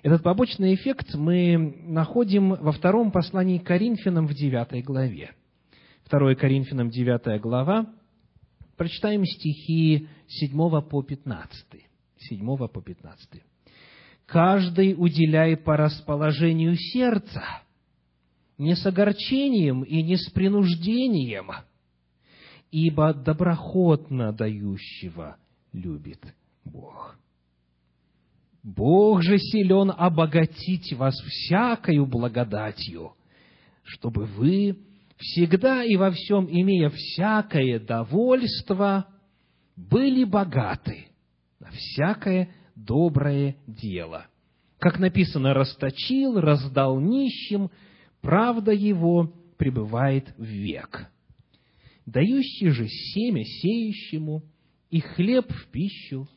Этот 0.08 0.24
побочный 0.24 0.74
эффект 0.74 1.16
мы 1.16 1.58
находим 1.84 2.52
во 2.52 2.72
втором 2.72 3.12
послании 3.12 3.58
Коринфянам 3.58 4.26
в 4.26 4.34
девятой 4.34 4.82
главе. 4.82 5.36
2 6.10 6.36
Коринфянам 6.36 6.90
9 6.90 7.42
глава, 7.42 7.94
прочитаем 8.78 9.26
стихи 9.26 10.08
7 10.30 10.82
по 10.84 11.04
15. 11.04 11.66
7 12.20 12.58
по 12.70 12.82
15. 12.82 13.44
«Каждый 14.26 14.96
уделяй 14.98 15.58
по 15.58 15.76
расположению 15.76 16.78
сердца, 16.78 17.44
не 18.58 18.78
с 18.78 18.86
огорчением 18.86 19.84
и 19.84 20.02
не 20.04 20.16
с 20.16 20.30
принуждением, 20.30 21.52
ибо 22.72 23.14
доброхотно 23.14 24.32
дающего 24.32 25.36
любит 25.74 26.34
Бог. 26.64 27.18
Бог 28.68 29.24
же 29.24 29.38
силен 29.38 29.94
обогатить 29.96 30.92
вас 30.92 31.16
всякою 31.22 32.06
благодатью, 32.06 33.14
чтобы 33.84 34.26
вы, 34.26 34.78
всегда 35.16 35.86
и 35.86 35.96
во 35.96 36.12
всем 36.12 36.50
имея 36.50 36.90
всякое 36.90 37.80
довольство, 37.80 39.08
были 39.78 40.26
богаты 40.26 41.08
на 41.62 41.70
всякое 41.72 42.50
доброе 42.76 43.56
дело. 43.68 44.28
Как 44.80 45.00
написано, 45.00 45.54
расточил, 45.54 46.38
раздал 46.38 47.00
нищим, 47.00 47.72
правда 48.20 48.74
его 48.74 49.32
пребывает 49.58 50.34
в 50.38 50.44
век. 50.44 51.10
Дающий 52.06 52.72
же 52.72 52.90
семя 52.90 53.46
сеющему 53.46 54.44
и 54.90 55.00
хлеб 55.00 55.50
в 55.50 55.68
пищу 55.68 56.28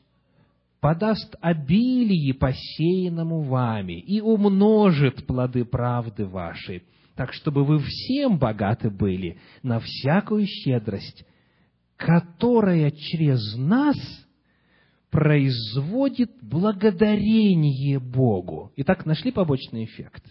подаст 0.80 1.36
обилие 1.40 2.34
посеянному 2.34 3.42
вами 3.42 4.00
и 4.00 4.20
умножит 4.20 5.26
плоды 5.26 5.64
правды 5.64 6.26
вашей, 6.26 6.82
так 7.14 7.32
чтобы 7.32 7.64
вы 7.64 7.80
всем 7.80 8.38
богаты 8.38 8.90
были 8.90 9.38
на 9.62 9.78
всякую 9.78 10.46
щедрость, 10.46 11.24
которая 11.96 12.90
через 12.90 13.56
нас 13.56 13.96
производит 15.10 16.30
благодарение 16.40 17.98
Богу. 17.98 18.72
Итак, 18.76 19.04
нашли 19.04 19.32
побочный 19.32 19.84
эффект. 19.84 20.24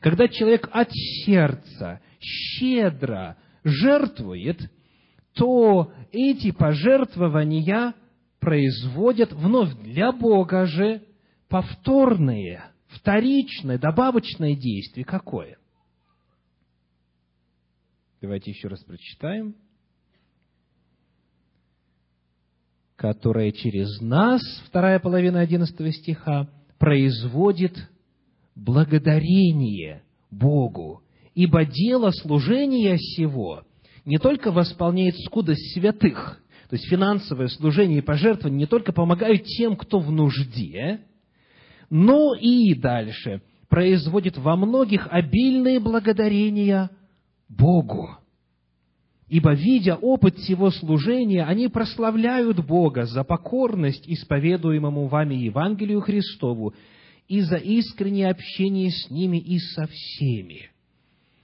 Когда 0.00 0.26
человек 0.26 0.68
от 0.72 0.90
сердца 0.92 2.00
щедро 2.20 3.36
жертвует, 3.62 4.70
то 5.34 5.92
эти 6.12 6.50
пожертвования 6.50 7.94
производят 8.44 9.32
вновь 9.32 9.74
для 9.78 10.12
Бога 10.12 10.66
же 10.66 11.02
повторные, 11.48 12.62
вторичное, 12.88 13.78
добавочное 13.78 14.54
действие. 14.54 15.06
Какое? 15.06 15.56
Давайте 18.20 18.50
еще 18.50 18.68
раз 18.68 18.84
прочитаем. 18.84 19.56
Которое 22.96 23.50
через 23.50 23.98
нас, 24.02 24.42
вторая 24.66 24.98
половина 24.98 25.40
одиннадцатого 25.40 25.90
стиха, 25.90 26.50
производит 26.78 27.78
благодарение 28.54 30.02
Богу, 30.30 31.02
ибо 31.34 31.64
дело 31.64 32.10
служения 32.10 32.98
сего 32.98 33.64
не 34.04 34.18
только 34.18 34.52
восполняет 34.52 35.16
скудость 35.20 35.72
святых, 35.72 36.43
то 36.74 36.76
есть 36.76 36.90
финансовое 36.90 37.46
служение 37.46 37.98
и 37.98 38.00
пожертвование 38.00 38.58
не 38.58 38.66
только 38.66 38.92
помогают 38.92 39.44
тем, 39.44 39.76
кто 39.76 40.00
в 40.00 40.10
нужде, 40.10 41.02
но 41.88 42.34
и 42.34 42.74
дальше 42.74 43.42
производит 43.68 44.36
во 44.36 44.56
многих 44.56 45.06
обильные 45.08 45.78
благодарения 45.78 46.90
Богу. 47.48 48.16
Ибо, 49.28 49.54
видя 49.54 49.94
опыт 49.94 50.34
всего 50.34 50.72
служения, 50.72 51.44
они 51.44 51.68
прославляют 51.68 52.58
Бога 52.66 53.04
за 53.04 53.22
покорность 53.22 54.08
исповедуемому 54.08 55.06
вами 55.06 55.36
Евангелию 55.36 56.00
Христову 56.00 56.74
и 57.28 57.40
за 57.42 57.58
искреннее 57.58 58.30
общение 58.30 58.90
с 58.90 59.10
ними 59.10 59.36
и 59.36 59.60
со 59.60 59.86
всеми. 59.86 60.70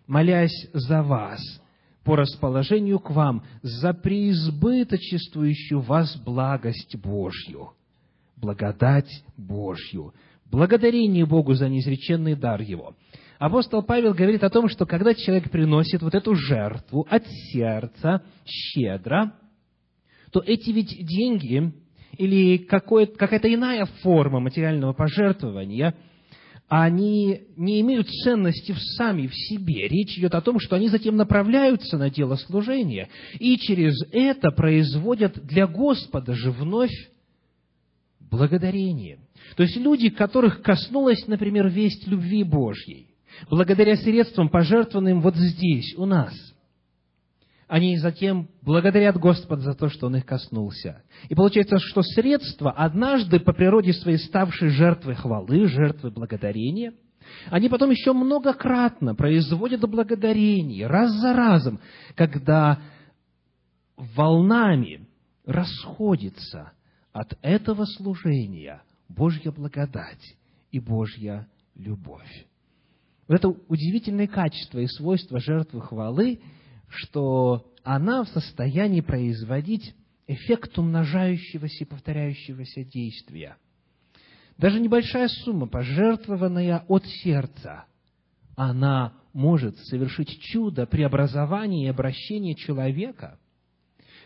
Молясь 0.09 0.71
за 0.73 1.05
вас– 1.05 1.41
по 2.05 2.17
расположению 2.17 2.99
к 2.99 3.11
вам 3.11 3.43
за 3.63 3.93
преизбыточествующую 3.93 5.81
вас 5.81 6.17
благость 6.17 6.97
Божью, 6.97 7.71
благодать 8.37 9.11
Божью, 9.37 10.15
благодарение 10.51 11.27
Богу 11.27 11.55
за 11.55 11.69
неизреченный 11.69 12.37
дар 12.37 12.61
Его. 12.61 12.95
Апостол 13.39 13.83
Павел 13.83 14.13
говорит 14.13 14.45
о 14.45 14.51
том, 14.51 14.69
что 14.69 14.87
когда 14.87 15.15
человек 15.15 15.51
приносит 15.51 16.03
вот 16.03 16.15
эту 16.15 16.35
жертву 16.35 17.07
от 17.09 17.27
сердца, 17.27 18.23
щедро, 18.45 19.33
то 20.31 20.43
эти 20.45 20.71
ведь 20.71 20.95
деньги 21.07 21.73
или 22.19 22.59
какая-то 22.59 23.53
иная 23.53 23.87
форма 24.03 24.41
материального 24.41 24.93
пожертвования– 24.93 25.95
они 26.71 27.49
не 27.57 27.81
имеют 27.81 28.09
ценности 28.09 28.73
сами 28.97 29.27
в 29.27 29.35
себе. 29.35 29.89
Речь 29.89 30.17
идет 30.17 30.37
о 30.37 30.41
том, 30.41 30.61
что 30.61 30.77
они 30.77 30.89
затем 30.89 31.17
направляются 31.17 31.99
на 31.99 32.11
дело 32.11 32.37
служения, 32.37 33.09
и 33.41 33.59
через 33.59 34.01
это 34.13 34.53
производят 34.53 35.45
для 35.45 35.67
Господа 35.67 36.35
же 36.35 36.53
вновь 36.53 36.95
благодарение. 38.21 39.19
То 39.57 39.65
есть 39.65 39.77
люди, 39.77 40.11
которых 40.11 40.63
коснулась, 40.63 41.27
например, 41.27 41.69
весть 41.69 42.07
любви 42.07 42.45
Божьей, 42.45 43.09
благодаря 43.51 43.97
средствам, 43.97 44.49
пожертвованным 44.49 45.23
вот 45.23 45.35
здесь, 45.35 45.93
у 45.97 46.07
нас– 46.07 46.33
они 47.71 47.99
затем 47.99 48.49
благодарят 48.63 49.17
Господа 49.17 49.63
за 49.63 49.75
то, 49.75 49.89
что 49.89 50.09
Он 50.09 50.17
их 50.17 50.27
коснулся. 50.27 51.05
И 51.29 51.37
получается, 51.37 51.79
что 51.79 52.03
средства, 52.03 52.73
однажды 52.73 53.39
по 53.39 53.53
природе 53.53 53.93
своей 53.93 54.19
ставшие 54.19 54.73
жертвой 54.73 55.15
хвалы, 55.15 55.69
жертвой 55.69 56.11
благодарения, 56.11 56.95
они 57.49 57.69
потом 57.69 57.91
еще 57.91 58.13
многократно 58.13 59.15
производят 59.15 59.83
благодарение, 59.83 60.89
раз 60.89 61.13
за 61.13 61.33
разом, 61.33 61.79
когда 62.17 62.81
волнами 63.97 65.07
расходится 65.47 66.73
от 67.13 67.39
этого 67.41 67.85
служения 67.85 68.83
Божья 69.09 69.53
благодать 69.53 70.35
и 70.73 70.81
Божья 70.81 71.47
любовь. 71.77 72.47
Вот 73.29 73.37
это 73.37 73.49
удивительное 73.69 74.27
качество 74.27 74.81
и 74.81 74.89
свойство 74.89 75.39
жертвы 75.39 75.83
хвалы– 75.83 76.41
что 76.91 77.73
она 77.83 78.25
в 78.25 78.29
состоянии 78.29 79.01
производить 79.01 79.95
эффект 80.27 80.79
умножающегося 80.79 81.85
и 81.85 81.89
повторяющегося 81.89 82.85
действия. 82.85 83.57
Даже 84.59 84.79
небольшая 84.79 85.29
сумма, 85.29 85.67
пожертвованная 85.67 86.85
от 86.87 87.07
сердца, 87.07 87.87
она 88.57 89.15
может 89.33 89.79
совершить 89.79 90.41
чудо 90.41 90.87
преобразования 90.87 91.87
и 91.87 91.91
обращения 91.91 92.55
человека, 92.55 93.39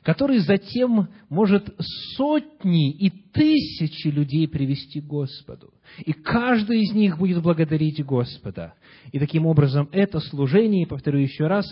который 0.02 0.38
затем 0.38 1.08
может 1.28 1.74
сотни 2.16 2.90
и 2.92 3.10
тысячи 3.10 4.08
людей 4.08 4.48
привести 4.48 5.00
к 5.00 5.06
Господу. 5.06 5.72
И 6.04 6.12
каждый 6.12 6.82
из 6.82 6.92
них 6.92 7.16
будет 7.18 7.42
благодарить 7.42 8.04
Господа. 8.04 8.74
И 9.12 9.18
таким 9.18 9.46
образом 9.46 9.88
это 9.92 10.20
служение, 10.20 10.86
повторю 10.86 11.20
еще 11.20 11.46
раз, 11.46 11.64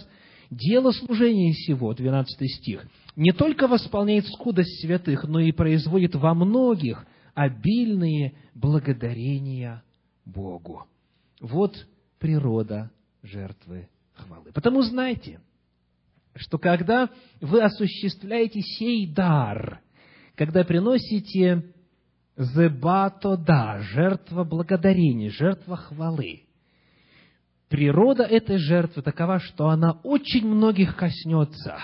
дело 0.53 0.93
служения 0.93 1.53
сего, 1.53 1.95
12 1.95 2.51
стих, 2.51 2.87
не 3.17 3.33
только 3.33 3.67
восполняет 3.67 4.27
скудость 4.27 4.81
святых, 4.81 5.25
но 5.25 5.41
и 5.41 5.53
производит 5.53 6.15
во 6.15 6.35
многих 6.35 7.05
обильные 7.35 8.35
благодарения 8.55 9.83
Богу. 10.25 10.87
Вот 11.41 11.87
природа 12.19 12.91
жертвы 13.23 13.89
хвалы. 14.13 14.53
Потому 14.53 14.83
знайте, 14.83 15.41
что 16.35 16.59
когда 16.59 17.11
вы 17.41 17.63
осуществляете 17.63 18.61
сей 18.61 19.07
дар, 19.07 19.81
когда 20.35 20.65
приносите 20.65 21.73
зебато 22.37 23.37
да, 23.37 23.81
жертва 23.81 24.45
благодарения, 24.45 25.31
жертва 25.31 25.77
хвалы, 25.77 26.43
природа 27.73 28.25
этой 28.25 28.59
жертвы 28.59 29.01
такова, 29.01 29.41
что 29.41 29.71
она 29.71 29.93
очень 30.03 30.47
многих 30.47 30.95
коснется. 30.95 31.79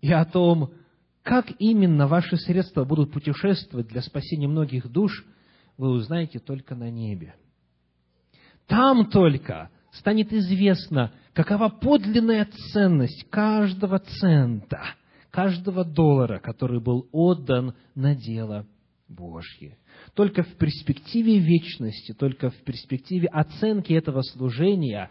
И 0.00 0.10
о 0.10 0.24
том, 0.24 0.72
как 1.22 1.52
именно 1.58 2.06
ваши 2.06 2.38
средства 2.38 2.84
будут 2.84 3.12
путешествовать 3.12 3.88
для 3.88 4.00
спасения 4.00 4.48
многих 4.48 4.90
душ, 4.90 5.26
вы 5.76 5.90
узнаете 5.90 6.38
только 6.38 6.74
на 6.74 6.90
небе. 6.90 7.34
Там 8.66 9.10
только 9.10 9.68
станет 9.92 10.32
известно, 10.32 11.12
какова 11.34 11.68
подлинная 11.68 12.48
ценность 12.72 13.28
каждого 13.28 13.98
цента, 13.98 14.80
каждого 15.30 15.84
доллара, 15.84 16.38
который 16.38 16.80
был 16.80 17.10
отдан 17.12 17.74
на 17.94 18.14
дело 18.14 18.66
Божье. 19.06 19.76
Только 20.14 20.44
в 20.44 20.54
перспективе 20.56 21.38
вечности, 21.38 22.12
только 22.12 22.50
в 22.50 22.56
перспективе 22.58 23.26
оценки 23.28 23.92
этого 23.92 24.22
служения, 24.22 25.10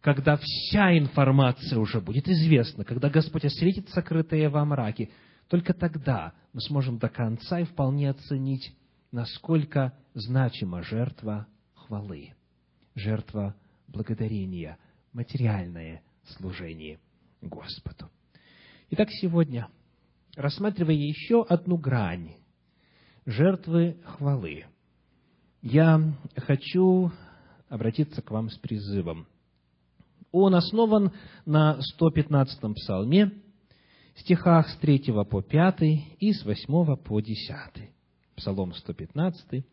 когда 0.00 0.38
вся 0.38 0.96
информация 0.96 1.78
уже 1.78 2.00
будет 2.00 2.26
известна, 2.26 2.84
когда 2.84 3.10
Господь 3.10 3.44
осветит 3.44 3.90
сокрытые 3.90 4.48
во 4.48 4.64
мраке, 4.64 5.10
только 5.48 5.74
тогда 5.74 6.32
мы 6.54 6.60
сможем 6.62 6.98
до 6.98 7.08
конца 7.08 7.60
и 7.60 7.64
вполне 7.64 8.08
оценить, 8.08 8.72
насколько 9.12 9.92
значима 10.14 10.82
жертва 10.82 11.46
хвалы, 11.74 12.32
жертва 12.94 13.54
благодарения, 13.88 14.78
материальное 15.12 16.02
служение 16.36 16.98
Господу. 17.42 18.08
Итак, 18.90 19.10
сегодня, 19.10 19.68
рассматривая 20.34 20.94
еще 20.94 21.42
одну 21.42 21.76
грань 21.76 22.39
жертвы 23.26 23.96
хвалы, 24.04 24.64
я 25.62 26.00
хочу 26.36 27.10
обратиться 27.68 28.22
к 28.22 28.30
вам 28.30 28.50
с 28.50 28.58
призывом. 28.58 29.26
Он 30.32 30.54
основан 30.54 31.12
на 31.44 31.78
115-м 32.00 32.74
псалме, 32.74 33.32
стихах 34.16 34.68
с 34.68 34.76
3 34.76 35.12
по 35.28 35.42
5 35.42 35.82
и 35.82 36.32
с 36.32 36.44
8 36.44 36.96
по 36.96 37.20
10. 37.20 37.90
Псалом 38.36 38.72
115, 38.72 39.64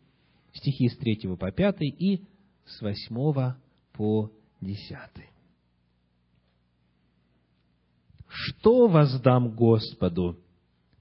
стихи 0.52 0.88
с 0.88 0.96
3 0.96 1.36
по 1.36 1.50
5 1.50 1.76
и 1.80 2.24
с 2.66 2.80
8 2.82 3.54
по 3.92 4.30
10. 4.60 4.96
Что 8.28 8.88
воздам 8.88 9.54
Господу 9.54 10.38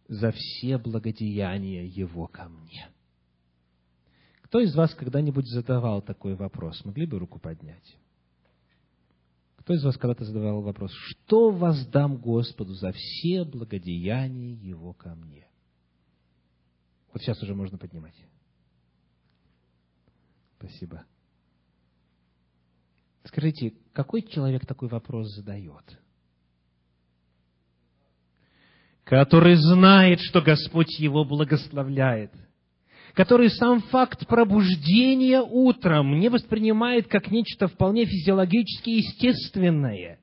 за 0.08 0.32
все 0.32 0.78
благодеяния 0.78 1.84
Его 1.84 2.28
ко 2.28 2.50
мне? 2.50 2.90
Кто 4.42 4.60
из 4.60 4.74
вас 4.76 4.94
когда-нибудь 4.96 5.48
задавал 5.48 6.02
такой 6.02 6.36
вопрос? 6.36 6.84
Могли 6.86 7.06
бы 7.06 7.20
руку 7.20 7.40
поднять? 7.40 7.98
Кто 9.58 9.74
из 9.74 9.84
вас 9.84 9.98
когда-то 9.98 10.24
задавал 10.24 10.62
вопрос, 10.62 10.92
что 10.94 11.52
воздам 11.52 12.16
Господу 12.18 12.74
за 12.74 12.94
все 12.94 13.44
благодеяния 13.44 14.56
Его 14.56 14.94
ко 14.94 15.14
мне? 15.16 15.46
Вот 17.12 17.22
сейчас 17.22 17.42
уже 17.44 17.54
можно 17.54 17.78
поднимать. 17.78 18.16
Спасибо. 20.58 21.06
Скажите, 23.26 23.74
какой 23.92 24.22
человек 24.22 24.66
такой 24.66 24.88
вопрос 24.88 25.36
задает? 25.36 26.00
Который 29.08 29.56
знает, 29.56 30.20
что 30.22 30.42
Господь 30.42 31.00
его 31.00 31.24
благословляет– 31.24 32.32
который 33.14 33.50
сам 33.50 33.82
факт 33.82 34.28
пробуждения 34.28 35.42
утром 35.42 36.20
не 36.20 36.30
воспринимает 36.30 37.08
как 37.08 37.32
нечто 37.32 37.68
вполне 37.68 38.06
физиологически 38.06 38.92
естественное. 38.92 40.20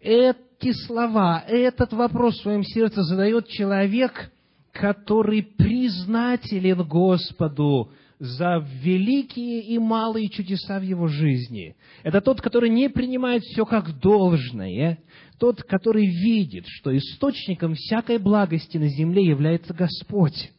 Эти 0.00 0.72
слова, 0.86 1.44
этот 1.46 1.92
вопрос 1.92 2.38
в 2.38 2.42
своем 2.42 2.64
сердце 2.64 3.02
задает 3.02 3.48
человек, 3.48 4.32
который 4.72 5.42
признателен 5.42 6.84
Господу 6.84 7.90
за 8.18 8.66
великие 8.82 9.60
и 9.60 9.78
малые 9.78 10.30
чудеса 10.30 10.78
в 10.78 10.82
его 10.82 11.08
жизни. 11.08 11.76
Это 12.02 12.22
тот, 12.22 12.40
который 12.40 12.70
не 12.70 12.88
принимает 12.88 13.42
все 13.42 13.66
как 13.66 13.98
должное, 14.00 15.00
тот, 15.38 15.62
который 15.62 16.06
видит, 16.06 16.64
что 16.66 16.96
источником 16.96 17.74
всякой 17.74 18.18
благости 18.18 18.78
на 18.78 18.88
земле 18.88 19.24
является 19.24 19.74
Господь. 19.74 20.50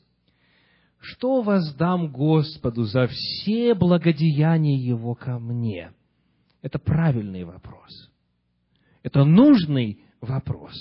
Что 1.00 1.42
воздам 1.42 2.12
Господу 2.12 2.84
за 2.84 3.08
все 3.08 3.74
благодеяния 3.76 4.78
Его 4.78 5.16
ко 5.16 5.40
мне? 5.40 5.92
Это 6.62 6.80
правильный 6.80 7.44
вопрос. 7.44 8.10
Это 9.04 9.24
нужный 9.24 10.00
вопрос. 10.20 10.74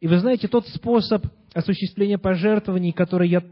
И 0.00 0.08
вы 0.08 0.18
знаете, 0.18 0.48
тот 0.48 0.66
способ 0.68 1.24
осуществления 1.54 2.18
пожертвований, 2.18 2.92
который 2.92 3.28
я 3.28 3.44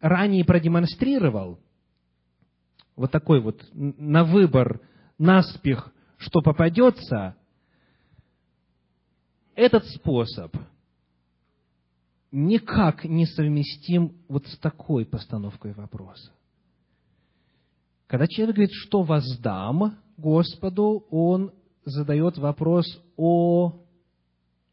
ранее 0.00 0.44
продемонстрировал, 0.44 1.58
вот 2.94 3.10
такой 3.10 3.40
вот 3.40 3.62
на 3.72 4.24
выбор, 4.24 4.80
наспех, 5.18 5.92
что 6.18 6.40
попадется, 6.40 7.36
этот 9.54 9.86
способ– 9.86 10.56
никак 12.32 13.04
не 13.04 13.26
совместим 13.26 14.14
вот 14.28 14.46
с 14.46 14.58
такой 14.58 15.04
постановкой 15.04 15.74
вопроса. 15.74 16.32
Когда 18.06 18.26
человек 18.26 18.56
говорит, 18.56 18.74
что 18.74 19.02
воздам 19.02 19.98
Господу, 20.16 21.06
он 21.10 21.52
задает 21.84 22.38
вопрос 22.38 22.86
о 23.16 23.80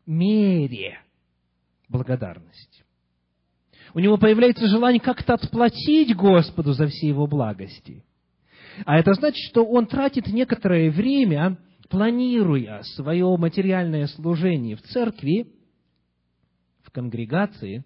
мере 0.05 0.99
благодарности. 1.89 2.83
У 3.93 3.99
него 3.99 4.17
появляется 4.17 4.67
желание 4.67 4.99
как-то 4.99 5.33
отплатить 5.33 6.15
Господу 6.15 6.73
за 6.73 6.87
все 6.87 7.07
его 7.07 7.27
благости. 7.27 8.03
А 8.85 8.97
это 8.97 9.13
значит, 9.13 9.43
что 9.49 9.65
он 9.65 9.87
тратит 9.87 10.27
некоторое 10.27 10.91
время, 10.91 11.57
планируя 11.89 12.84
свое 12.84 13.36
материальное 13.38 14.08
служение 14.08 14.75
в 14.75 14.82
церкви, 14.84 15.52
в 16.84 16.91
конгрегации 16.91 17.84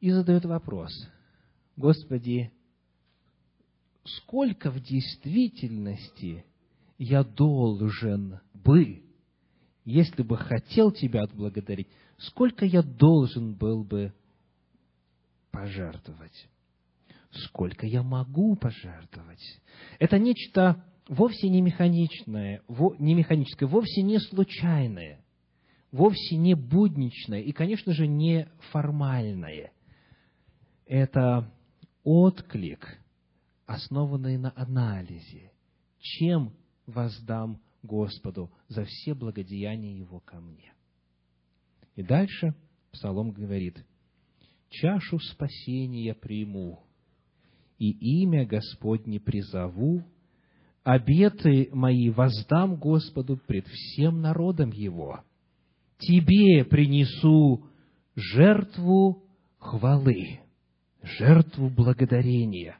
и 0.00 0.10
задает 0.10 0.44
вопрос, 0.44 0.90
Господи, 1.76 2.52
сколько 4.04 4.70
в 4.70 4.80
действительности 4.80 6.44
я 6.98 7.24
должен 7.24 8.40
бы, 8.52 9.02
если 9.84 10.22
бы 10.22 10.36
хотел 10.36 10.92
Тебя 10.92 11.22
отблагодарить, 11.22 11.88
сколько 12.18 12.64
я 12.64 12.82
должен 12.82 13.54
был 13.54 13.84
бы 13.84 14.12
пожертвовать? 15.50 16.48
Сколько 17.30 17.86
я 17.86 18.02
могу 18.02 18.54
пожертвовать? 18.54 19.60
Это 19.98 20.18
нечто 20.18 20.84
вовсе 21.08 21.48
не 21.48 21.60
механичное, 21.60 22.62
не 22.98 23.14
механическое, 23.14 23.66
вовсе 23.66 24.02
не 24.02 24.18
случайное 24.18 25.24
вовсе 25.94 26.36
не 26.36 26.54
будничное 26.54 27.40
и, 27.40 27.52
конечно 27.52 27.92
же, 27.92 28.08
не 28.08 28.48
формальное. 28.72 29.72
Это 30.86 31.48
отклик, 32.02 32.98
основанный 33.64 34.36
на 34.36 34.52
анализе. 34.56 35.52
Чем 36.00 36.52
воздам 36.86 37.62
Господу 37.84 38.50
за 38.66 38.84
все 38.84 39.14
благодеяния 39.14 39.96
Его 39.96 40.18
ко 40.18 40.40
мне? 40.40 40.74
И 41.94 42.02
дальше 42.02 42.56
Псалом 42.90 43.30
говорит, 43.30 43.86
«Чашу 44.70 45.20
спасения 45.20 46.12
приму, 46.14 46.82
и 47.78 48.22
имя 48.22 48.44
Господне 48.44 49.20
призову, 49.20 50.02
обеты 50.84 51.68
мои 51.72 52.10
воздам 52.10 52.76
Господу 52.76 53.38
пред 53.46 53.66
всем 53.66 54.20
народом 54.20 54.70
Его» 54.70 55.20
Тебе 55.98 56.64
принесу 56.64 57.64
жертву 58.16 59.22
хвалы, 59.58 60.40
жертву 61.02 61.70
благодарения, 61.70 62.76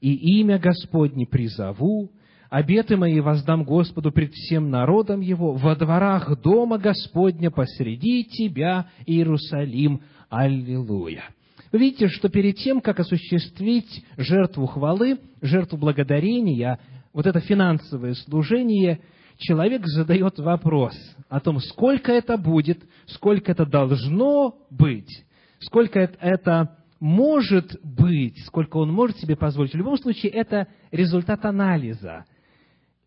и 0.00 0.40
имя 0.40 0.58
Господне 0.58 1.26
призову, 1.26 2.10
обеты 2.50 2.96
мои 2.96 3.20
воздам 3.20 3.64
Господу 3.64 4.12
пред 4.12 4.32
всем 4.32 4.70
народом 4.70 5.20
Его, 5.20 5.54
во 5.54 5.74
дворах 5.74 6.40
дома 6.42 6.78
Господня 6.78 7.50
посреди 7.50 8.24
Тебя, 8.24 8.88
Иерусалим. 9.06 10.02
Аллилуйя. 10.28 11.24
Вы 11.72 11.78
видите, 11.78 12.08
что 12.08 12.28
перед 12.28 12.56
тем, 12.56 12.80
как 12.80 13.00
осуществить 13.00 14.04
жертву 14.16 14.66
хвалы, 14.66 15.18
жертву 15.40 15.78
благодарения, 15.78 16.78
вот 17.16 17.26
это 17.26 17.40
финансовое 17.40 18.14
служение– 18.14 19.00
человек 19.38 19.86
задает 19.86 20.38
вопрос 20.38 20.94
о 21.28 21.40
том, 21.40 21.60
сколько 21.60 22.12
это 22.12 22.36
будет, 22.36 22.82
сколько 23.06 23.52
это 23.52 23.66
должно 23.66 24.58
быть, 24.70 25.24
сколько 25.60 26.00
это 26.00 26.78
может 26.98 27.78
быть, 27.82 28.44
сколько 28.46 28.78
он 28.78 28.92
может 28.92 29.18
себе 29.18 29.36
позволить. 29.36 29.72
В 29.72 29.76
любом 29.76 29.98
случае, 29.98 30.32
это 30.32 30.68
результат 30.90 31.44
анализа. 31.44 32.24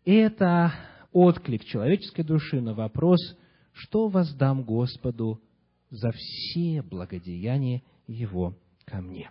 Это 0.04 0.72
отклик 1.12 1.64
человеческой 1.64 2.22
души 2.22 2.60
на 2.60 2.74
вопрос, 2.74 3.18
что 3.72 4.08
воздам 4.08 4.62
Господу 4.62 5.40
за 5.90 6.12
все 6.12 6.82
благодеяния 6.82 7.82
Его 8.06 8.56
ко 8.84 9.00
мне. 9.00 9.30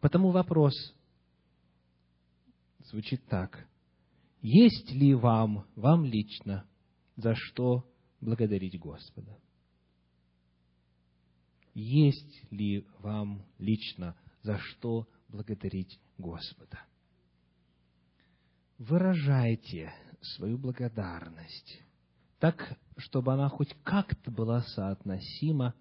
Потому 0.00 0.30
вопрос, 0.30 0.74
звучит 2.84 3.20
так. 3.28 3.66
Есть 4.42 4.90
ли 4.90 5.14
вам, 5.14 5.66
вам 5.76 6.04
лично, 6.04 6.66
за 7.14 7.36
что 7.36 7.88
благодарить 8.20 8.78
Господа? 8.78 9.38
Есть 11.74 12.50
ли 12.50 12.84
вам 12.98 13.46
лично 13.58 14.16
за 14.42 14.58
что 14.58 15.08
благодарить 15.28 16.00
Господа? 16.18 16.80
Выражайте 18.78 19.94
свою 20.20 20.58
благодарность 20.58 21.80
так, 22.40 22.76
чтобы 22.96 23.32
она 23.32 23.48
хоть 23.48 23.72
как-то 23.84 24.32
была 24.32 24.62
соотносима 24.62 25.74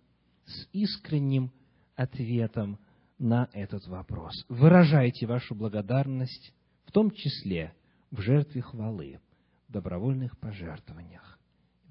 с 0.46 0.68
искренним 0.72 1.52
ответом 1.96 2.78
на 3.18 3.50
этот 3.54 3.88
вопрос. 3.88 4.46
Выражайте 4.48 5.26
вашу 5.26 5.56
благодарность, 5.56 6.54
в 6.86 6.92
том 6.92 7.10
числе 7.10 7.74
в 8.12 8.22
жертве 8.22 8.62
хвалы, 8.62 9.20
в 9.68 9.72
добровольных 9.72 10.38
пожертвованиях. 10.38 11.40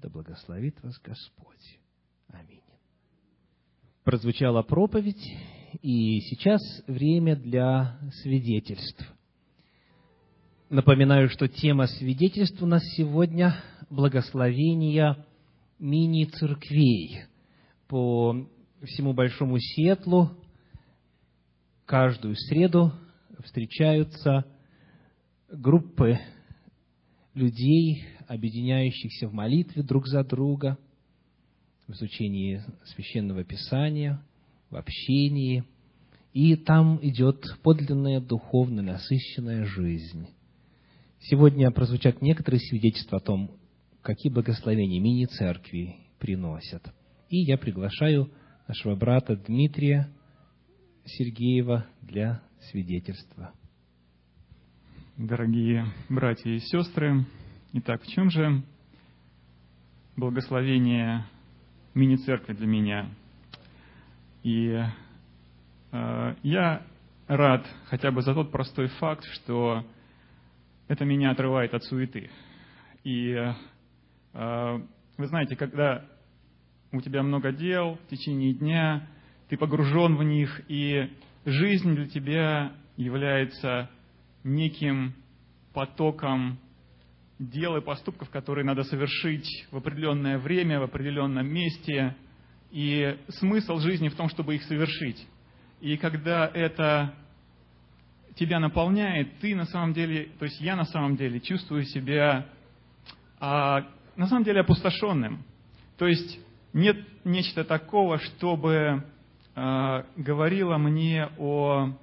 Да 0.01 0.09
благословит 0.09 0.81
вас 0.83 0.97
Господь. 0.99 1.79
Аминь. 2.29 2.61
Прозвучала 4.03 4.63
проповедь, 4.63 5.21
и 5.81 6.19
сейчас 6.21 6.61
время 6.87 7.35
для 7.35 7.99
свидетельств. 8.21 9.05
Напоминаю, 10.69 11.29
что 11.29 11.47
тема 11.47 11.87
свидетельств 11.87 12.61
у 12.61 12.65
нас 12.65 12.81
сегодня– 12.95 13.55
благословения 13.91 15.25
мини-церквей. 15.79 17.25
По 17.87 18.47
всему 18.83 19.13
Большому 19.13 19.59
Сетлу 19.59 20.31
каждую 21.85 22.35
среду 22.35 22.93
встречаются 23.43 24.45
группы 25.51 26.19
людей, 27.33 28.03
объединяющихся 28.27 29.27
в 29.27 29.33
молитве 29.33 29.83
друг 29.83 30.07
за 30.07 30.23
друга, 30.23 30.77
в 31.87 31.93
изучении 31.93 32.61
священного 32.85 33.43
писания, 33.43 34.23
в 34.69 34.75
общении, 34.75 35.63
и 36.33 36.55
там 36.55 36.99
идет 37.01 37.43
подлинная 37.63 38.21
духовная 38.21 38.83
насыщенная 38.83 39.65
жизнь. 39.65 40.27
Сегодня 41.19 41.69
прозвучат 41.71 42.21
некоторые 42.21 42.61
свидетельства 42.61 43.17
о 43.17 43.21
том, 43.21 43.51
какие 44.01 44.31
благословения 44.31 45.01
мини-церкви 45.01 45.97
приносят. 46.19 46.93
И 47.29 47.39
я 47.43 47.57
приглашаю 47.57 48.31
нашего 48.67 48.95
брата 48.95 49.35
Дмитрия 49.35 50.09
Сергеева 51.05 51.85
для 52.01 52.41
свидетельства. 52.71 53.53
Дорогие 55.23 55.85
братья 56.09 56.49
и 56.49 56.57
сестры, 56.57 57.27
итак, 57.73 58.01
в 58.01 58.07
чем 58.07 58.31
же 58.31 58.63
благословение 60.17 61.27
мини-церкви 61.93 62.53
для 62.53 62.65
меня? 62.65 63.07
И 64.41 64.83
э, 65.91 66.35
я 66.41 66.81
рад 67.27 67.67
хотя 67.85 68.09
бы 68.09 68.23
за 68.23 68.33
тот 68.33 68.51
простой 68.51 68.87
факт, 68.87 69.23
что 69.25 69.85
это 70.87 71.05
меня 71.05 71.29
отрывает 71.29 71.75
от 71.75 71.83
суеты. 71.83 72.31
И 73.03 73.29
э, 74.33 74.79
вы 75.17 75.27
знаете, 75.27 75.55
когда 75.55 76.03
у 76.91 76.99
тебя 76.99 77.21
много 77.21 77.51
дел 77.51 77.99
в 78.07 78.07
течение 78.09 78.55
дня, 78.55 79.07
ты 79.49 79.57
погружен 79.57 80.17
в 80.17 80.23
них, 80.23 80.61
и 80.67 81.15
жизнь 81.45 81.93
для 81.93 82.07
тебя 82.07 82.73
является 82.97 83.87
неким 84.43 85.13
потоком 85.73 86.59
дел 87.39 87.75
и 87.77 87.81
поступков, 87.81 88.29
которые 88.29 88.65
надо 88.65 88.83
совершить 88.83 89.47
в 89.71 89.77
определенное 89.77 90.37
время, 90.37 90.79
в 90.79 90.83
определенном 90.83 91.47
месте. 91.47 92.15
И 92.71 93.17
смысл 93.39 93.77
жизни 93.77 94.09
в 94.09 94.15
том, 94.15 94.29
чтобы 94.29 94.55
их 94.55 94.63
совершить. 94.63 95.25
И 95.81 95.97
когда 95.97 96.47
это 96.47 97.13
тебя 98.35 98.59
наполняет, 98.59 99.39
ты 99.39 99.55
на 99.55 99.65
самом 99.65 99.93
деле, 99.93 100.29
то 100.39 100.45
есть 100.45 100.61
я 100.61 100.75
на 100.75 100.85
самом 100.85 101.17
деле 101.17 101.39
чувствую 101.39 101.83
себя 101.83 102.47
а, 103.39 103.87
на 104.15 104.27
самом 104.27 104.43
деле 104.43 104.61
опустошенным. 104.61 105.43
То 105.97 106.07
есть 106.07 106.39
нет 106.73 106.97
нечто 107.25 107.63
такого, 107.63 108.19
чтобы 108.19 109.03
а, 109.55 110.05
говорило 110.15 110.77
мне 110.77 111.27
о 111.37 111.97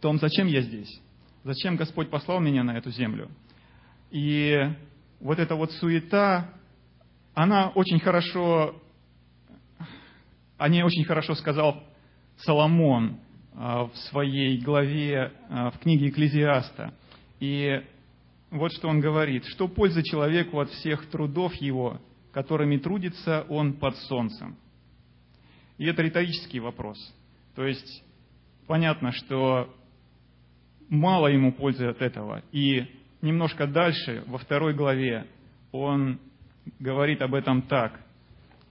том, 0.00 0.18
зачем 0.18 0.46
я 0.46 0.62
здесь, 0.62 1.00
зачем 1.44 1.76
Господь 1.76 2.10
послал 2.10 2.40
меня 2.40 2.64
на 2.64 2.76
эту 2.76 2.90
землю. 2.90 3.30
И 4.10 4.58
вот 5.20 5.38
эта 5.38 5.54
вот 5.54 5.70
суета, 5.72 6.50
она 7.34 7.68
очень 7.68 8.00
хорошо, 8.00 8.80
о 10.58 10.68
ней 10.68 10.82
очень 10.82 11.04
хорошо 11.04 11.34
сказал 11.34 11.82
Соломон 12.38 13.18
а, 13.54 13.84
в 13.84 13.96
своей 14.08 14.58
главе 14.60 15.32
а, 15.48 15.70
в 15.70 15.78
книге 15.78 16.08
Экклезиаста. 16.08 16.94
И 17.40 17.82
вот 18.50 18.72
что 18.72 18.88
он 18.88 19.00
говорит. 19.00 19.44
«Что 19.46 19.68
польза 19.68 20.02
человеку 20.02 20.60
от 20.60 20.70
всех 20.70 21.06
трудов 21.10 21.54
его, 21.56 22.00
которыми 22.32 22.76
трудится 22.76 23.44
он 23.48 23.74
под 23.74 23.96
солнцем?» 23.96 24.56
И 25.76 25.86
это 25.86 26.02
риторический 26.02 26.60
вопрос. 26.60 26.96
То 27.56 27.66
есть, 27.66 28.04
понятно, 28.68 29.10
что 29.10 29.74
мало 30.88 31.28
ему 31.28 31.52
пользы 31.52 31.86
от 31.86 32.00
этого. 32.02 32.42
И 32.52 32.86
немножко 33.22 33.66
дальше, 33.66 34.22
во 34.26 34.38
второй 34.38 34.74
главе, 34.74 35.26
он 35.72 36.18
говорит 36.78 37.22
об 37.22 37.34
этом 37.34 37.62
так. 37.62 38.00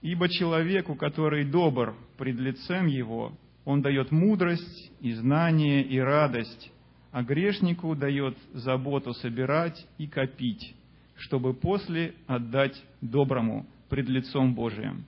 «Ибо 0.02 0.28
человеку, 0.28 0.94
который 0.94 1.44
добр 1.44 1.96
пред 2.18 2.38
лицем 2.38 2.86
его, 2.86 3.32
он 3.64 3.80
дает 3.80 4.10
мудрость 4.10 4.92
и 5.00 5.12
знание 5.12 5.82
и 5.82 5.98
радость, 5.98 6.70
а 7.10 7.22
грешнику 7.22 7.94
дает 7.94 8.36
заботу 8.52 9.12
собирать 9.14 9.86
и 9.98 10.06
копить, 10.06 10.74
чтобы 11.16 11.54
после 11.54 12.14
отдать 12.26 12.80
доброму 13.00 13.66
пред 13.88 14.08
лицом 14.08 14.54
Божиим. 14.54 15.04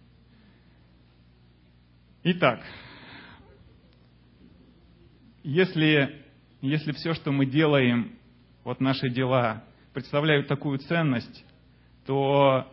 Итак, 2.23 2.61
если, 5.42 6.26
если 6.66 6.92
все, 6.92 7.14
что 7.14 7.33
мы 7.33 7.46
делаем, 7.46 8.12
вот 8.64 8.81
наши 8.81 9.09
дела, 9.09 9.64
представляют 9.92 10.48
такую 10.48 10.79
ценность, 10.79 11.44
то 12.07 12.66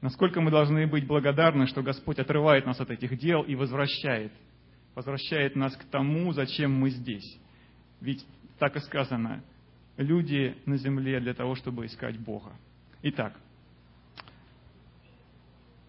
насколько 0.00 0.40
мы 0.40 0.50
должны 0.50 0.86
быть 0.86 1.06
благодарны, 1.06 1.66
что 1.66 1.82
Господь 1.82 2.18
отрывает 2.18 2.66
нас 2.66 2.80
от 2.80 2.90
этих 2.90 3.18
дел 3.18 3.42
и 3.42 3.54
возвращает– 3.54 4.32
возвращает 4.98 5.54
нас 5.54 5.76
к 5.76 5.84
тому, 5.84 6.32
зачем 6.32 6.72
мы 6.72 6.90
здесь. 6.90 7.38
Ведь 8.00 8.26
так 8.58 8.74
и 8.74 8.80
сказано, 8.80 9.44
люди 9.96 10.56
на 10.66 10.76
земле 10.76 11.20
для 11.20 11.34
того, 11.34 11.54
чтобы 11.54 11.86
искать 11.86 12.18
Бога. 12.18 12.50
Итак, 13.02 13.38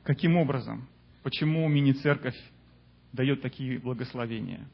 каким 0.03 0.37
образом, 0.37 0.87
почему 1.23 1.67
мини-церковь 1.67 2.37
дает 3.11 3.41
такие 3.41 3.79
благословения? 3.79 4.67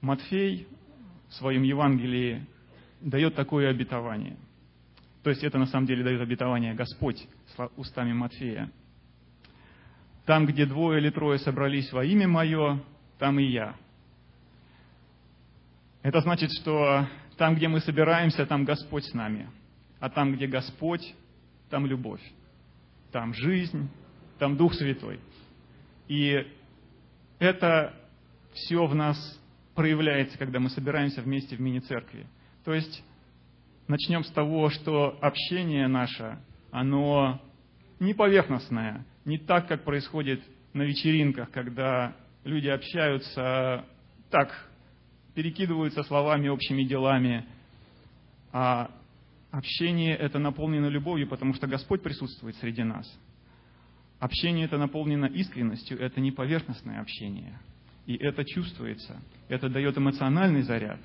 Матфей 0.00 0.68
в 1.30 1.34
своем 1.34 1.62
Евангелии 1.62 2.44
дает 3.00 3.34
такое 3.34 3.70
обетование. 3.70 4.36
То 5.22 5.30
есть 5.30 5.42
это 5.44 5.58
на 5.58 5.66
самом 5.66 5.86
деле 5.86 6.02
дает 6.02 6.20
обетование 6.20 6.74
Господь 6.74 7.26
устами 7.76 8.12
Матфея. 8.12 8.70
Там, 10.26 10.46
где 10.46 10.66
двое 10.66 11.00
или 11.00 11.10
трое 11.10 11.38
собрались 11.38 11.92
во 11.92 12.04
имя 12.04 12.28
Мое, 12.28 12.82
там 13.18 13.38
и 13.38 13.44
я. 13.44 13.74
Это 16.02 16.20
значит, 16.20 16.50
что 16.52 17.06
там, 17.36 17.54
где 17.54 17.68
мы 17.68 17.80
собираемся, 17.80 18.46
там 18.46 18.64
Господь 18.64 19.04
с 19.04 19.14
нами. 19.14 19.48
А 19.98 20.08
там, 20.08 20.34
где 20.34 20.46
Господь, 20.46 21.14
там 21.68 21.86
любовь. 21.86 22.22
Там 23.12 23.34
жизнь, 23.34 23.88
там 24.38 24.56
Дух 24.56 24.74
Святой. 24.74 25.20
И 26.08 26.46
это 27.38 27.94
все 28.52 28.86
в 28.86 28.94
нас 28.94 29.40
проявляется, 29.74 30.38
когда 30.38 30.60
мы 30.60 30.70
собираемся 30.70 31.22
вместе 31.22 31.56
в 31.56 31.60
мини-церкви. 31.60 32.26
То 32.64 32.74
есть 32.74 33.02
начнем 33.88 34.24
с 34.24 34.30
того, 34.30 34.70
что 34.70 35.18
общение 35.20 35.88
наше, 35.88 36.38
оно 36.70 37.40
не 37.98 38.14
поверхностное, 38.14 39.04
не 39.24 39.38
так, 39.38 39.68
как 39.68 39.84
происходит 39.84 40.42
на 40.72 40.82
вечеринках, 40.82 41.50
когда 41.50 42.16
люди 42.44 42.68
общаются 42.68 43.84
так, 44.30 44.68
перекидываются 45.34 46.02
словами, 46.04 46.48
общими 46.48 46.84
делами, 46.84 47.46
а 48.52 48.90
общение 49.50 50.16
это 50.16 50.38
наполнено 50.38 50.86
любовью, 50.86 51.28
потому 51.28 51.54
что 51.54 51.66
Господь 51.66 52.02
присутствует 52.02 52.56
среди 52.56 52.82
нас. 52.82 53.06
Общение 54.18 54.66
это 54.66 54.76
наполнено 54.78 55.26
искренностью, 55.26 55.98
это 55.98 56.20
не 56.20 56.30
поверхностное 56.30 57.00
общение. 57.00 57.58
И 58.10 58.16
это 58.16 58.44
чувствуется, 58.44 59.22
это 59.48 59.68
дает 59.68 59.96
эмоциональный 59.96 60.62
заряд. 60.62 60.98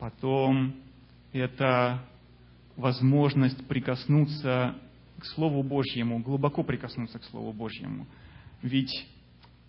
потом 0.00 0.74
это 1.32 2.04
возможность 2.74 3.64
прикоснуться 3.68 4.74
к 5.20 5.24
Слову 5.26 5.62
Божьему, 5.62 6.18
глубоко 6.18 6.64
прикоснуться 6.64 7.20
к 7.20 7.24
Слову 7.26 7.52
Божьему. 7.52 8.08
Ведь 8.62 8.90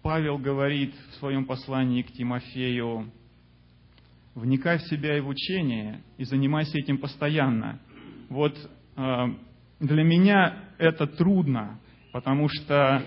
Павел 0.02 0.40
говорит 0.40 0.96
в 1.12 1.20
своем 1.20 1.46
послании 1.46 2.02
к 2.02 2.12
Тимофею, 2.14 3.12
вникай 4.34 4.80
в 4.80 4.88
себя 4.88 5.16
и 5.16 5.22
в 5.22 5.28
учение, 5.28 6.02
и 6.18 6.24
занимайся 6.24 6.80
этим 6.80 6.98
постоянно. 6.98 7.80
Вот 8.30 8.58
э, 8.98 9.26
для 9.82 10.04
меня 10.04 10.64
это 10.80 11.06
трудно, 11.06 11.80
потому 12.12 12.50
что 12.50 13.06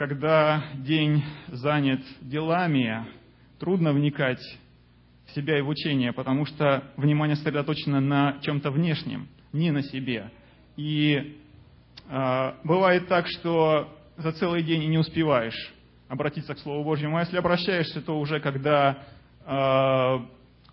когда 0.00 0.64
день 0.76 1.22
занят 1.48 2.00
делами, 2.22 3.04
трудно 3.58 3.92
вникать 3.92 4.40
в 5.26 5.34
себя 5.34 5.58
и 5.58 5.60
в 5.60 5.68
учение, 5.68 6.14
потому 6.14 6.46
что 6.46 6.84
внимание 6.96 7.36
сосредоточено 7.36 8.00
на 8.00 8.38
чем-то 8.40 8.70
внешнем, 8.70 9.28
не 9.52 9.70
на 9.70 9.82
себе. 9.82 10.30
И 10.78 11.36
э, 12.08 12.52
бывает 12.64 13.08
так, 13.08 13.26
что 13.26 13.94
за 14.16 14.32
целый 14.32 14.62
день 14.62 14.84
и 14.84 14.86
не 14.86 14.96
успеваешь 14.96 15.74
обратиться 16.08 16.54
к 16.54 16.60
Слову 16.60 16.82
Божьему, 16.82 17.18
а 17.18 17.20
если 17.20 17.36
обращаешься, 17.36 18.00
то 18.00 18.18
уже 18.18 18.40
когда 18.40 19.04
э, 19.44 20.18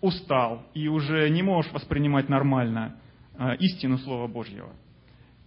устал 0.00 0.62
и 0.72 0.88
уже 0.88 1.28
не 1.28 1.42
можешь 1.42 1.70
воспринимать 1.72 2.30
нормально 2.30 2.96
э, 3.38 3.56
истину 3.56 3.98
Слова 3.98 4.26
Божьего. 4.26 4.72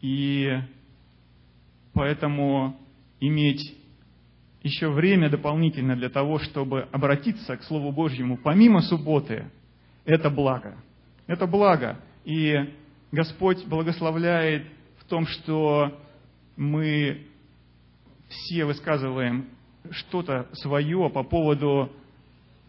И 0.02 0.56
поэтому 1.94 2.78
иметь 3.21 3.73
еще 4.63 4.89
время 4.89 5.29
дополнительно 5.29 5.95
для 5.95 6.10
того, 6.10 6.39
чтобы 6.39 6.81
обратиться 6.91 7.55
к 7.55 7.63
Слову 7.63 7.91
Божьему 7.91 8.38
помимо 8.38 8.81
субботы, 8.81 9.49
это 10.05 10.29
благо. 10.29 10.77
Это 11.27 11.47
благо. 11.47 11.99
И 12.25 12.55
Господь 13.12 13.65
благословляет 13.65 14.65
в 14.99 15.05
том, 15.05 15.25
что 15.25 15.99
мы 16.57 17.27
все 18.27 18.65
высказываем 18.65 19.49
что-то 19.89 20.47
свое 20.53 21.10
по 21.10 21.23
поводу, 21.23 21.91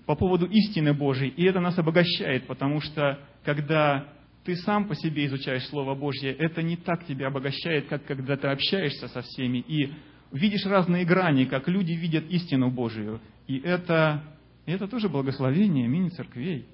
по 0.07 0.15
поводу 0.15 0.47
истины 0.47 0.95
Божьей, 0.95 1.29
и 1.29 1.45
это 1.45 1.61
нас 1.61 1.79
обогащает, 1.79 2.47
потому 2.47 2.81
что 2.81 3.19
когда 3.45 4.07
ты 4.45 4.57
сам 4.57 4.89
по 4.89 4.95
себе 4.95 5.27
изучаешь 5.27 5.67
Слово 5.67 5.95
Божье, 5.95 6.33
это 6.33 6.63
не 6.63 6.77
так 6.77 7.05
тебя 7.07 7.29
обогащает, 7.29 7.87
как 7.89 8.05
когда 8.07 8.37
ты 8.37 8.49
общаешься 8.49 9.09
со 9.09 9.21
всеми 9.23 9.59
и 9.59 9.93
видишь 10.33 10.67
разные 10.67 11.05
грани, 11.05 11.45
как 11.45 11.69
люди 11.69 11.93
видят 11.93 12.25
истину 12.31 12.71
Божию. 12.71 13.21
И 13.47 13.59
это, 13.59 14.23
это 14.67 14.89
тоже 14.89 15.09
благословение 15.09 15.87
мини-церквей. 15.87 16.67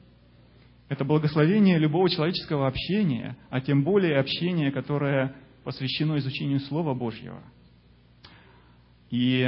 Это 0.89 1.05
благословение 1.05 1.79
любого 1.79 2.09
человеческого 2.09 2.67
общения, 2.67 3.37
а 3.51 3.61
тем 3.61 3.85
более 3.85 4.19
общения, 4.19 4.71
которое 4.71 5.35
посвящено 5.65 6.17
изучению 6.19 6.61
Слова 6.61 6.95
Божьего. 6.95 7.43
И 9.11 9.47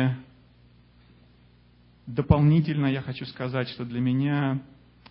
дополнительно 2.06 2.86
я 2.86 3.00
хочу 3.00 3.24
сказать, 3.24 3.68
что 3.68 3.84
для 3.84 4.00
меня 4.00 4.60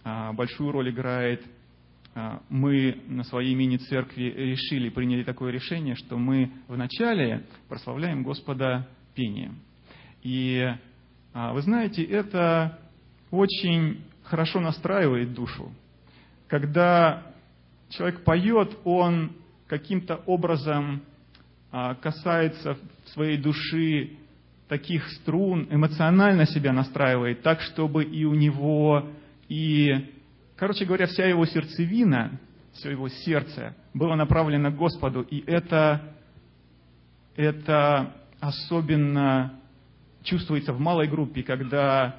а, 0.04 0.34
большую 0.34 0.72
роль 0.72 0.92
играет 0.92 1.44
мы 2.50 3.02
на 3.08 3.24
своей 3.24 3.56
мини-церкви 3.56 4.24
решили, 4.24 4.90
приняли 4.90 5.24
такое 5.24 5.52
решение, 5.52 5.96
что 5.96 6.18
мы 6.18 6.52
вначале 6.68 7.46
прославляем 7.68 8.24
Господа 8.24 8.88
пением. 9.16 9.60
И 10.24 10.66
а, 11.34 11.54
вы 11.54 11.62
знаете, 11.62 12.04
это 12.04 12.80
очень 13.32 14.02
хорошо 14.24 14.60
настраивает 14.60 15.34
душу. 15.34 15.72
Когда 16.48 17.24
человек 17.90 18.24
поет, 18.24 18.78
он 18.84 19.32
каким-то 19.68 20.18
образом 20.26 21.02
а, 21.72 21.96
касается 21.96 22.78
своей 23.06 23.38
души 23.38 24.18
таких 24.68 25.08
струн, 25.10 25.68
эмоционально 25.72 26.46
себя 26.46 26.74
настраивает 26.74 27.42
так, 27.42 27.62
чтобы 27.62 28.04
и 28.04 28.26
у 28.26 28.34
него, 28.34 29.08
и 29.48 30.14
Короче 30.60 30.84
говоря, 30.84 31.08
вся 31.08 31.26
его 31.26 31.46
сердцевина, 31.46 32.38
все 32.74 32.92
его 32.92 33.08
сердце 33.08 33.78
было 33.94 34.16
направлено 34.16 34.70
к 34.72 34.76
Господу, 34.76 35.22
и 35.22 35.42
это, 35.50 36.14
это 37.38 38.14
особенно 38.42 39.58
чувствуется 40.24 40.74
в 40.74 40.80
малой 40.82 41.08
группе, 41.08 41.44
когда, 41.44 42.18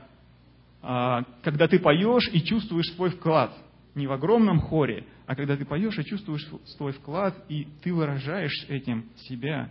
а, 0.81 1.25
когда 1.43 1.69
ты 1.69 1.79
поешь 1.79 2.31
и 2.33 2.43
чувствуешь 2.43 2.91
свой 2.95 3.11
вклад. 3.11 3.53
Не 3.95 4.07
в 4.07 4.13
огромном 4.13 4.59
хоре, 4.61 5.05
а 5.27 5.37
когда 5.37 5.59
ты 5.59 5.67
поешь 5.67 5.99
и 5.99 6.05
чувствуешь 6.05 6.49
свой 6.79 6.93
вклад, 6.93 7.35
и 7.51 7.69
ты 7.83 7.93
выражаешь 7.93 8.65
этим 8.71 9.05
себя. 9.17 9.71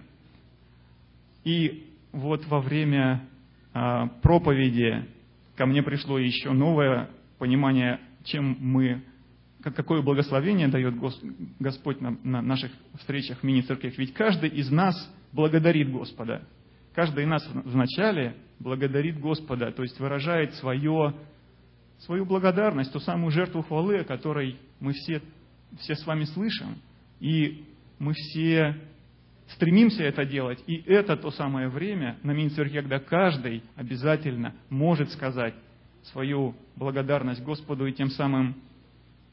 И 1.44 1.92
вот 2.12 2.46
во 2.46 2.62
время 2.62 3.28
а, 3.74 4.10
проповеди 4.22 5.08
ко 5.56 5.66
мне 5.66 5.82
пришло 5.82 6.20
еще 6.20 6.52
новое 6.52 7.10
понимание 7.40 8.00
чем 8.24 8.58
мы, 8.60 9.04
какое 9.62 10.02
благословение 10.02 10.68
дает 10.68 10.96
Господь 11.60 12.02
на, 12.02 12.18
на 12.24 12.42
наших 12.42 12.72
встречах 13.00 13.40
в 13.40 13.44
мини-церквях. 13.44 13.98
Ведь 13.98 14.14
каждый 14.14 14.50
из 14.50 14.70
нас 14.72 14.96
благодарит 15.32 15.92
Господа. 15.92 16.48
Каждый 16.94 17.24
из 17.24 17.28
нас 17.28 17.48
вначале 17.54 18.36
благодарит 18.60 19.20
Господа, 19.20 19.72
то 19.72 19.84
есть 19.84 20.00
выражает 20.00 20.54
свое, 20.56 21.16
свою 22.00 22.26
благодарность, 22.26 22.92
ту 22.92 23.00
самую 23.00 23.32
жертву 23.32 23.62
хвалы, 23.62 24.00
о 24.00 24.04
которой 24.04 24.58
мы 24.80 24.94
все, 24.94 25.22
все 25.80 25.96
с 25.96 26.06
вами 26.06 26.26
слышим. 26.26 26.78
И 27.20 27.64
мы 28.00 28.14
все 28.14 28.76
стремимся 29.54 30.04
это 30.04 30.26
делать. 30.26 30.64
И 30.68 30.76
это 30.86 31.16
то 31.18 31.32
самое 31.32 31.70
время 31.70 32.18
на 32.24 32.32
мини-церкви, 32.32 32.80
когда 32.80 33.00
каждый 33.00 33.64
обязательно 33.76 34.54
может 34.70 35.12
сказать, 35.12 35.54
свою 36.04 36.56
благодарность 36.80 37.44
Господу 37.44 37.86
и 37.86 37.94
тем 37.94 38.10
самым 38.10 38.56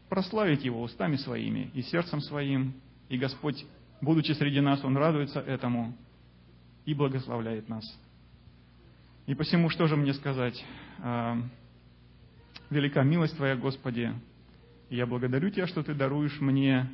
прославить 0.09 0.65
Его 0.65 0.83
устами 0.83 1.17
своими 1.17 1.71
и 1.75 1.83
сердцем 1.83 2.21
своим. 2.21 2.75
И 3.09 3.17
Господь, 3.17 3.65
будучи 4.01 4.33
среди 4.33 4.61
нас, 4.61 4.85
Он 4.85 4.97
радуется 4.97 5.41
этому 5.41 5.97
и 6.85 6.93
благословляет 6.93 7.69
нас. 7.69 7.85
И 9.27 9.35
посему, 9.35 9.71
что 9.71 9.87
же 9.87 9.97
мне 9.97 10.13
сказать? 10.15 10.63
А, 10.99 11.41
велика 12.69 13.03
милость 13.05 13.37
Твоя, 13.37 13.55
Господи, 13.57 14.13
я 14.91 15.07
благодарю 15.07 15.51
Тебя, 15.51 15.69
что 15.69 15.85
Ты 15.85 15.95
даруешь 15.95 16.41
мне 16.41 16.91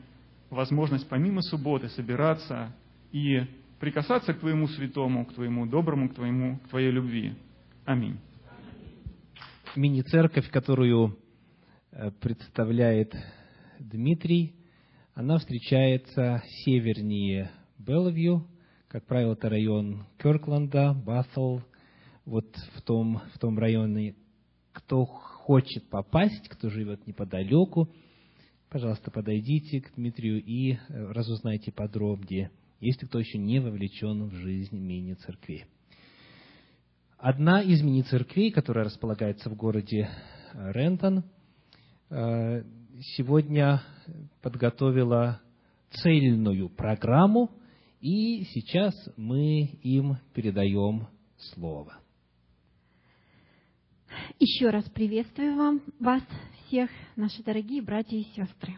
возможность 0.51 1.09
помимо 1.09 1.41
субботы 1.41 1.89
собираться 1.89 2.73
и 3.11 3.47
прикасаться 3.81 4.35
к 4.35 4.41
Твоему 4.41 4.69
святому, 4.69 5.25
к 5.25 5.33
Твоему 5.33 5.65
доброму, 5.65 6.11
к, 6.11 6.15
твоему, 6.15 6.59
к 6.59 6.69
Твоей 6.69 6.91
любви. 6.91 7.35
Аминь 7.87 8.19
мини-церковь, 9.77 10.51
которую 10.51 11.19
э, 11.91 12.11
представляет 12.21 13.15
Дмитрий, 13.79 14.55
она 15.15 15.39
встречается 15.39 16.43
севернее 16.65 17.51
Белвью, 17.79 18.47
как 18.89 19.07
правило, 19.07 19.33
это 19.33 19.49
район 19.49 20.05
Кёркленда, 20.19 20.93
Басл, 20.93 21.61
вот 22.27 22.55
в 22.75 22.83
том, 22.83 23.23
в 23.35 23.39
том 23.39 23.59
районе. 23.59 24.15
Кто 24.73 25.05
хочет 25.05 25.89
попасть, 25.89 26.49
кто 26.49 26.69
живет 26.69 27.07
неподалеку, 27.07 27.89
пожалуйста, 28.69 29.11
подойдите 29.11 29.81
к 29.81 29.95
Дмитрию 29.95 30.43
и 30.43 30.73
э, 30.73 30.79
разузнайте 30.89 31.73
подробнее, 31.73 32.51
если 32.81 33.07
кто 33.07 33.19
еще 33.19 33.39
не 33.39 33.61
вовлечен 33.61 34.29
в 34.29 34.35
жизнь 34.35 34.79
мини-церкви. 34.79 35.67
Одна 37.23 37.63
из 37.63 37.81
мини-церквей, 37.83 38.51
которая 38.51 38.87
располагается 38.87 39.49
в 39.49 39.55
городе 39.55 40.11
э, 40.55 40.73
Рентон, 40.73 41.23
э, 42.11 42.65
сегодня 43.15 43.81
подготовила 44.41 45.41
цельную 45.91 46.69
программу, 46.69 47.53
и 48.01 48.43
сейчас 48.47 48.93
мы 49.17 49.67
им 49.85 50.17
передаем 50.35 51.07
слово. 51.37 51.97
Еще 54.41 54.71
раз 54.71 54.91
приветствую 54.91 55.57
вам, 55.57 55.81
вас 56.01 56.25
всех, 56.67 56.91
наши 57.15 57.41
дорогие 57.45 57.83
братья 57.83 58.17
и 58.17 58.25
сестры. 58.35 58.75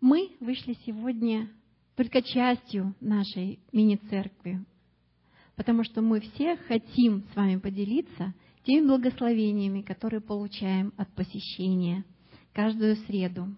Мы 0.00 0.32
вышли 0.40 0.76
сегодня 0.84 1.48
только 1.94 2.20
частью 2.20 2.96
нашей 3.00 3.60
мини-церкви 3.70 4.66
потому 5.56 5.84
что 5.84 6.02
мы 6.02 6.20
все 6.20 6.56
хотим 6.68 7.24
с 7.32 7.36
вами 7.36 7.56
поделиться 7.56 8.34
теми 8.64 8.86
благословениями, 8.86 9.82
которые 9.82 10.20
получаем 10.20 10.92
от 10.96 11.08
посещения 11.14 12.04
каждую 12.52 12.96
среду. 12.96 13.48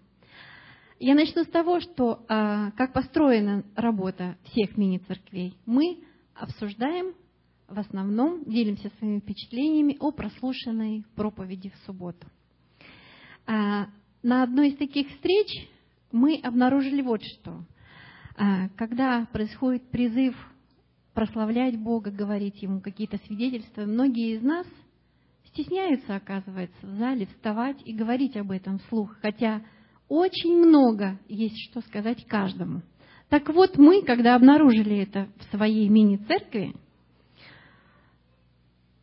Я 0.99 1.15
начну 1.15 1.43
с 1.43 1.47
того, 1.47 1.79
что 1.79 2.25
а, 2.27 2.71
как 2.71 2.93
построена 2.93 3.63
работа 3.75 4.37
всех 4.43 4.77
мини-церквей. 4.77 5.55
Мы 5.65 5.99
обсуждаем, 6.35 7.13
в 7.67 7.79
основном 7.79 8.43
делимся 8.43 8.91
своими 8.97 9.19
впечатлениями 9.19 9.95
о 9.99 10.11
прослушанной 10.11 11.05
проповеди 11.15 11.69
в 11.69 11.85
субботу. 11.85 12.27
А, 13.45 13.87
на 14.23 14.43
одной 14.43 14.71
из 14.71 14.77
таких 14.77 15.07
встреч 15.07 15.69
мы 16.11 16.39
обнаружили 16.43 17.01
вот 17.01 17.21
что. 17.23 17.63
А, 18.35 18.67
когда 18.75 19.25
происходит 19.31 19.89
призыв 19.89 20.35
прославлять 21.13 21.77
Бога, 21.77 22.11
говорить 22.11 22.61
Ему 22.61 22.81
какие-то 22.81 23.17
свидетельства, 23.25 23.81
многие 23.81 24.35
из 24.35 24.41
нас 24.41 24.65
стесняются, 25.47 26.15
оказывается, 26.15 26.85
в 26.85 26.95
зале 26.97 27.25
вставать 27.27 27.77
и 27.85 27.93
говорить 27.93 28.37
об 28.37 28.51
этом 28.51 28.79
вслух, 28.79 29.17
хотя 29.21 29.61
очень 30.07 30.57
много 30.57 31.19
есть 31.27 31.57
что 31.69 31.81
сказать 31.81 32.25
каждому. 32.25 32.81
Так 33.29 33.49
вот, 33.49 33.77
мы, 33.77 34.01
когда 34.03 34.35
обнаружили 34.35 34.97
это 34.97 35.27
в 35.37 35.55
своей 35.55 35.87
мини-церкви, 35.87 36.75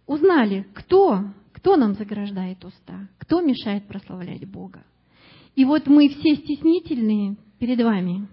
узнали, 0.06 0.66
кто, 0.74 1.24
кто 1.52 1.76
нам 1.76 1.94
заграждает 1.94 2.64
уста, 2.64 3.08
кто 3.18 3.40
мешает 3.40 3.86
прославлять 3.86 4.48
Бога. 4.48 4.84
И 5.54 5.64
вот 5.64 5.86
мы 5.86 6.08
все 6.08 6.36
стеснительные 6.36 7.36
перед 7.58 7.80
вами 7.80 8.28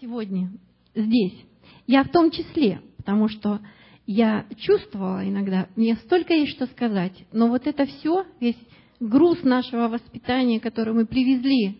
сегодня 0.00 0.50
здесь. 0.94 1.46
Я 1.86 2.04
в 2.04 2.10
том 2.10 2.30
числе, 2.30 2.80
потому 2.96 3.28
что 3.28 3.60
я 4.06 4.46
чувствовала 4.58 5.28
иногда, 5.28 5.68
мне 5.76 5.96
столько 5.96 6.34
есть 6.34 6.52
что 6.52 6.66
сказать, 6.66 7.12
но 7.32 7.48
вот 7.48 7.66
это 7.66 7.86
все, 7.86 8.26
весь 8.40 8.58
груз 9.00 9.42
нашего 9.42 9.88
воспитания, 9.88 10.60
который 10.60 10.94
мы 10.94 11.06
привезли 11.06 11.78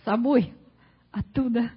с 0.00 0.04
собой 0.04 0.52
оттуда, 1.10 1.70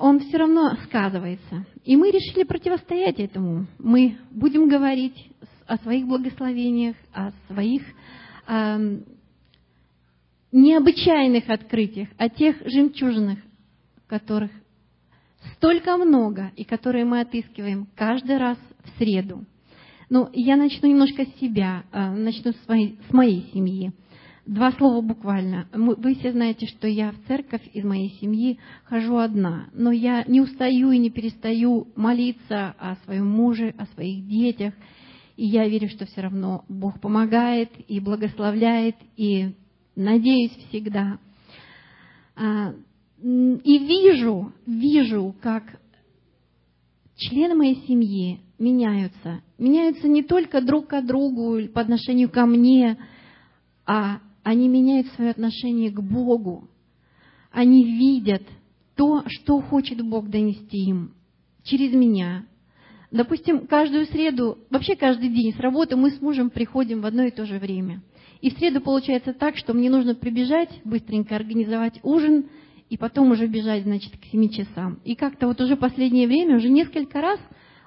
он 0.00 0.20
все 0.20 0.38
равно 0.38 0.76
сказывается. 0.84 1.66
И 1.84 1.96
мы 1.96 2.10
решили 2.10 2.44
противостоять 2.44 3.18
этому. 3.18 3.66
Мы 3.78 4.16
будем 4.30 4.68
говорить 4.68 5.30
о 5.66 5.76
своих 5.78 6.06
благословениях, 6.06 6.96
о 7.12 7.32
своих 7.48 7.82
э, 8.46 8.98
необычайных 10.52 11.48
открытиях, 11.50 12.08
о 12.16 12.28
тех 12.28 12.56
жемчужинах, 12.64 13.38
которых 14.06 14.50
столько 15.54 15.96
много 15.96 16.52
и 16.56 16.64
которые 16.64 17.04
мы 17.04 17.20
отыскиваем 17.20 17.86
каждый 17.94 18.38
раз 18.38 18.58
в 18.84 18.98
среду. 18.98 19.44
Ну, 20.08 20.28
я 20.32 20.56
начну 20.56 20.88
немножко 20.88 21.24
с 21.24 21.40
себя, 21.40 21.84
э, 21.92 22.10
начну 22.10 22.52
с 22.52 22.68
моей, 22.68 22.98
с 23.08 23.12
моей 23.12 23.50
семьи. 23.52 23.92
Два 24.46 24.70
слова 24.70 25.00
буквально. 25.00 25.66
Вы 25.72 26.14
все 26.14 26.30
знаете, 26.30 26.66
что 26.66 26.86
я 26.86 27.10
в 27.10 27.26
церковь 27.26 27.62
из 27.72 27.84
моей 27.84 28.10
семьи 28.20 28.60
хожу 28.84 29.16
одна, 29.16 29.68
но 29.72 29.90
я 29.90 30.22
не 30.28 30.40
устаю 30.40 30.92
и 30.92 30.98
не 30.98 31.10
перестаю 31.10 31.88
молиться 31.96 32.76
о 32.78 32.94
своем 33.04 33.26
муже, 33.26 33.74
о 33.76 33.86
своих 33.86 34.24
детях. 34.28 34.72
И 35.36 35.46
я 35.46 35.66
верю, 35.66 35.88
что 35.88 36.06
все 36.06 36.20
равно 36.20 36.64
Бог 36.68 37.00
помогает 37.00 37.70
и 37.88 37.98
благословляет, 37.98 38.94
и 39.16 39.52
надеюсь 39.96 40.56
всегда. 40.68 41.18
И 43.18 43.78
вижу, 43.78 44.52
вижу, 44.66 45.34
как 45.40 45.80
члены 47.16 47.54
моей 47.54 47.76
семьи 47.86 48.40
меняются. 48.58 49.40
Меняются 49.58 50.06
не 50.06 50.22
только 50.22 50.60
друг 50.60 50.88
к 50.88 51.00
другу 51.02 51.66
по 51.72 51.80
отношению 51.80 52.30
ко 52.30 52.46
мне, 52.46 52.98
а 53.86 54.20
они 54.42 54.68
меняют 54.68 55.06
свое 55.08 55.30
отношение 55.30 55.90
к 55.90 56.00
Богу. 56.00 56.68
Они 57.50 57.84
видят 57.84 58.42
то, 58.96 59.22
что 59.26 59.60
хочет 59.60 60.02
Бог 60.02 60.28
донести 60.28 60.88
им 60.88 61.14
через 61.62 61.92
меня. 61.94 62.44
Допустим, 63.10 63.66
каждую 63.66 64.06
среду, 64.06 64.58
вообще 64.68 64.94
каждый 64.94 65.30
день 65.30 65.54
с 65.54 65.60
работы 65.60 65.96
мы 65.96 66.10
с 66.10 66.20
мужем 66.20 66.50
приходим 66.50 67.00
в 67.00 67.06
одно 67.06 67.24
и 67.24 67.30
то 67.30 67.46
же 67.46 67.58
время. 67.58 68.02
И 68.40 68.50
в 68.50 68.58
среду 68.58 68.80
получается 68.80 69.32
так, 69.32 69.56
что 69.56 69.72
мне 69.72 69.88
нужно 69.88 70.14
прибежать, 70.14 70.70
быстренько 70.84 71.34
организовать 71.34 71.98
ужин, 72.02 72.46
и 72.88 72.96
потом 72.96 73.30
уже 73.30 73.46
бежать, 73.46 73.82
значит, 73.82 74.16
к 74.16 74.24
семи 74.26 74.50
часам. 74.50 75.00
И 75.04 75.14
как-то 75.14 75.46
вот 75.48 75.60
уже 75.60 75.76
последнее 75.76 76.26
время, 76.26 76.56
уже 76.56 76.68
несколько 76.68 77.20
раз 77.20 77.40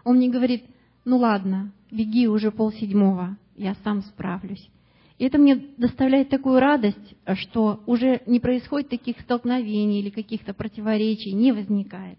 он 0.03 0.17
мне 0.17 0.29
говорит, 0.29 0.65
ну 1.05 1.17
ладно, 1.17 1.71
беги 1.91 2.27
уже 2.27 2.51
полседьмого, 2.51 3.37
я 3.55 3.75
сам 3.83 4.01
справлюсь. 4.01 4.69
И 5.17 5.25
это 5.25 5.37
мне 5.37 5.55
доставляет 5.77 6.29
такую 6.29 6.59
радость, 6.59 7.15
что 7.35 7.83
уже 7.85 8.21
не 8.25 8.39
происходит 8.39 8.89
таких 8.89 9.19
столкновений 9.19 9.99
или 9.99 10.09
каких-то 10.09 10.53
противоречий, 10.53 11.33
не 11.33 11.51
возникает. 11.51 12.17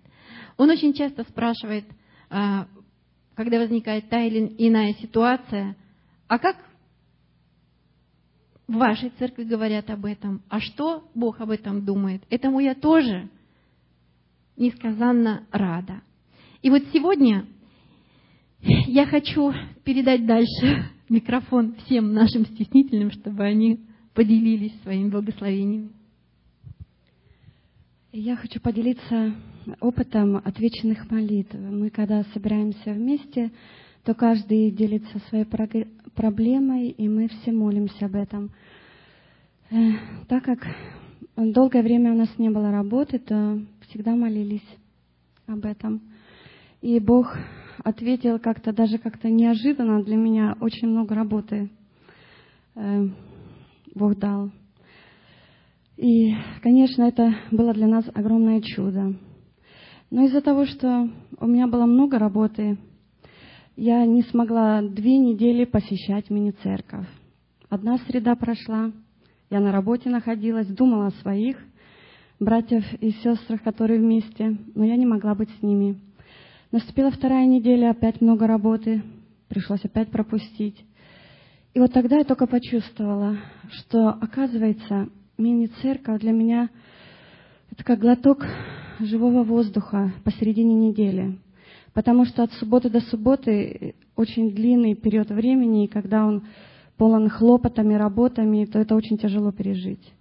Он 0.59 0.69
очень 0.69 0.93
часто 0.93 1.25
спрашивает, 1.25 1.85
а, 2.29 2.67
когда 3.35 3.59
возникает 3.59 4.11
та 4.11 4.23
или 4.23 4.55
иная 4.59 4.93
ситуация, 4.95 5.77
а 6.29 6.39
как 6.39 6.57
в 8.71 8.75
вашей 8.75 9.11
церкви 9.19 9.43
говорят 9.43 9.91
об 9.91 10.05
этом? 10.05 10.43
А 10.49 10.61
что 10.61 11.03
Бог 11.13 11.41
об 11.41 11.51
этом 11.51 11.85
думает? 11.85 12.23
Этому 12.31 12.61
я 12.61 12.77
тоже 12.77 13.29
несказанно 14.57 15.43
рада. 15.51 16.03
И 16.63 16.71
вот 16.71 16.85
сегодня 16.93 17.47
я 18.61 19.07
хочу 19.07 19.53
передать 19.83 20.25
дальше 20.25 20.89
микрофон 21.09 21.75
всем 21.85 22.13
нашим 22.13 22.47
стеснительным, 22.47 23.11
чтобы 23.11 23.43
они 23.43 23.81
поделились 24.15 24.81
своими 24.83 25.11
благословениями. 25.11 25.91
Я 28.13 28.37
хочу 28.37 28.61
поделиться 28.61 29.35
опытом 29.81 30.37
отвеченных 30.37 31.11
молитв. 31.11 31.55
Мы, 31.55 31.91
когда 31.91 32.23
собираемся 32.33 32.93
вместе, 32.93 33.51
то 34.05 34.15
каждый 34.15 34.71
делится 34.71 35.19
своей 35.29 35.45
проблемой, 35.45 36.89
и 36.89 37.09
мы 37.09 37.29
все 37.29 37.53
молимся 37.53 38.07
об 38.07 38.15
этом. 38.15 38.51
Э, 39.71 39.93
так 40.29 40.45
как 40.45 40.67
долгое 41.37 41.83
время 41.83 42.13
у 42.13 42.17
нас 42.17 42.29
не 42.39 42.51
было 42.51 42.71
работы, 42.71 43.19
то 43.19 43.61
всегда 43.89 44.17
молились 44.17 44.67
об 45.47 45.65
этом. 45.65 46.03
И 46.81 46.99
Бог 46.99 47.37
ответил 47.85 48.39
как-то, 48.39 48.73
даже 48.73 48.99
как-то 48.99 49.29
неожиданно 49.29 50.03
для 50.03 50.17
меня, 50.17 50.57
очень 50.61 50.89
много 50.89 51.15
работы 51.15 51.71
э, 52.75 53.09
Бог 53.95 54.19
дал. 54.19 54.51
И, 55.97 56.35
конечно, 56.63 57.03
это 57.03 57.35
было 57.51 57.75
для 57.75 57.87
нас 57.87 58.07
огромное 58.15 58.63
чудо. 58.63 59.15
Но 60.11 60.25
из-за 60.25 60.41
того, 60.41 60.65
что 60.65 61.09
у 61.39 61.47
меня 61.47 61.67
было 61.67 61.85
много 61.85 62.19
работы, 62.19 62.79
я 63.81 64.05
не 64.05 64.21
смогла 64.25 64.83
две 64.83 65.17
недели 65.17 65.65
посещать 65.65 66.29
мини-церковь. 66.29 67.07
Одна 67.71 67.97
среда 68.07 68.37
прошла, 68.37 68.93
я 69.49 69.61
на 69.61 69.73
работе 69.73 70.11
находилась, 70.11 70.67
думала 70.67 71.07
о 71.07 71.23
своих 71.23 71.57
братьев 72.39 72.85
и 73.01 73.11
сестрах, 73.11 73.63
которые 73.63 73.99
вместе, 73.99 74.59
но 74.75 74.85
я 74.85 74.97
не 74.97 75.07
могла 75.07 75.35
быть 75.35 75.49
с 75.59 75.63
ними. 75.63 75.99
Наступила 76.71 77.11
вторая 77.11 77.47
неделя, 77.47 77.93
опять 77.93 78.21
много 78.21 78.47
работы, 78.47 79.03
пришлось 79.49 79.83
опять 79.83 80.11
пропустить. 80.11 80.85
И 81.73 81.81
вот 81.81 81.91
тогда 81.91 82.19
я 82.19 82.25
только 82.25 82.47
почувствовала, 82.47 83.39
что, 83.71 84.11
оказывается, 84.11 85.09
мини-церковь 85.39 86.21
для 86.21 86.33
меня 86.33 86.69
это 87.71 87.83
как 87.83 88.01
глоток 88.01 88.45
живого 88.99 89.43
воздуха 89.43 90.13
посередине 90.23 90.75
недели. 90.75 91.39
Потому 91.95 92.25
что 92.25 92.43
от 92.43 92.53
субботы 92.53 92.89
до 92.89 93.01
субботы 93.01 93.95
очень 94.17 94.53
длинный 94.53 94.95
период 94.95 95.31
времени, 95.31 95.85
и 95.85 95.89
когда 95.89 96.27
он 96.27 96.45
полон 96.97 97.29
хлопотами, 97.29 97.95
работами, 97.95 98.65
то 98.65 98.79
это 98.79 98.95
очень 98.95 99.19
тяжело 99.19 99.53
пережить. 99.53 100.13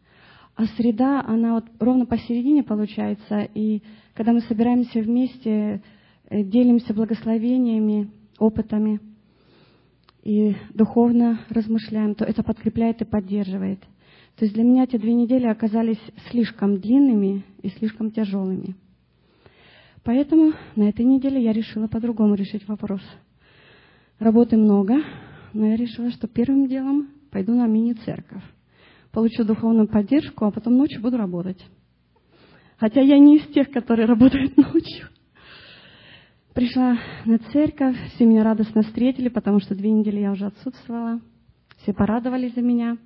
А 0.55 0.65
среда, 0.77 1.23
она 1.25 1.55
вот 1.55 1.65
ровно 1.79 2.05
посередине 2.05 2.63
получается, 2.63 3.47
и 3.53 3.81
когда 4.13 4.33
мы 4.33 4.41
собираемся 4.41 4.99
вместе, 4.99 5.81
Э, 6.29 6.43
делимся 6.43 6.93
благословениями, 6.93 8.11
опытами 8.37 8.99
и 10.23 10.55
духовно 10.75 11.39
размышляем, 11.49 12.13
то 12.13 12.23
это 12.23 12.43
подкрепляет 12.43 13.01
и 13.01 13.05
поддерживает. 13.05 13.79
То 14.35 14.45
есть 14.45 14.53
для 14.53 14.63
меня 14.63 14.83
эти 14.83 14.97
две 14.97 15.13
недели 15.13 15.47
оказались 15.47 15.99
слишком 16.29 16.79
длинными 16.79 17.43
и 17.63 17.69
слишком 17.69 18.11
тяжелыми. 18.11 18.75
Поэтому 20.03 20.53
на 20.75 20.89
этой 20.89 21.05
неделе 21.05 21.43
я 21.43 21.51
решила 21.51 21.87
по-другому 21.87 22.35
решить 22.35 22.67
вопрос. 22.67 23.01
Работы 24.17 24.57
много, 24.57 24.95
но 25.53 25.67
я 25.67 25.75
решила, 25.75 26.11
что 26.11 26.27
первым 26.27 26.67
делом 26.67 27.09
пойду 27.31 27.53
на 27.53 27.67
мини-церковь. 27.67 28.43
Получу 29.11 29.43
духовную 29.43 29.87
поддержку, 29.87 30.45
а 30.45 30.51
потом 30.51 30.77
ночью 30.77 31.01
буду 31.01 31.17
работать. 31.17 31.63
Хотя 32.77 33.01
я 33.01 33.17
не 33.17 33.37
из 33.37 33.47
тех, 33.47 33.69
которые 33.71 34.05
работают 34.05 34.55
ночью. 34.57 35.07
Пришла 36.53 36.97
на 37.25 37.37
церковь, 37.37 37.95
все 38.15 38.25
меня 38.25 38.43
радостно 38.43 38.81
встретили, 38.81 39.29
потому 39.29 39.59
что 39.59 39.75
две 39.75 39.91
недели 39.91 40.19
я 40.19 40.31
уже 40.31 40.45
отсутствовала. 40.45 41.21
Все 41.77 41.93
порадовались 41.93 42.55
за 42.55 42.61
меня, 42.61 42.97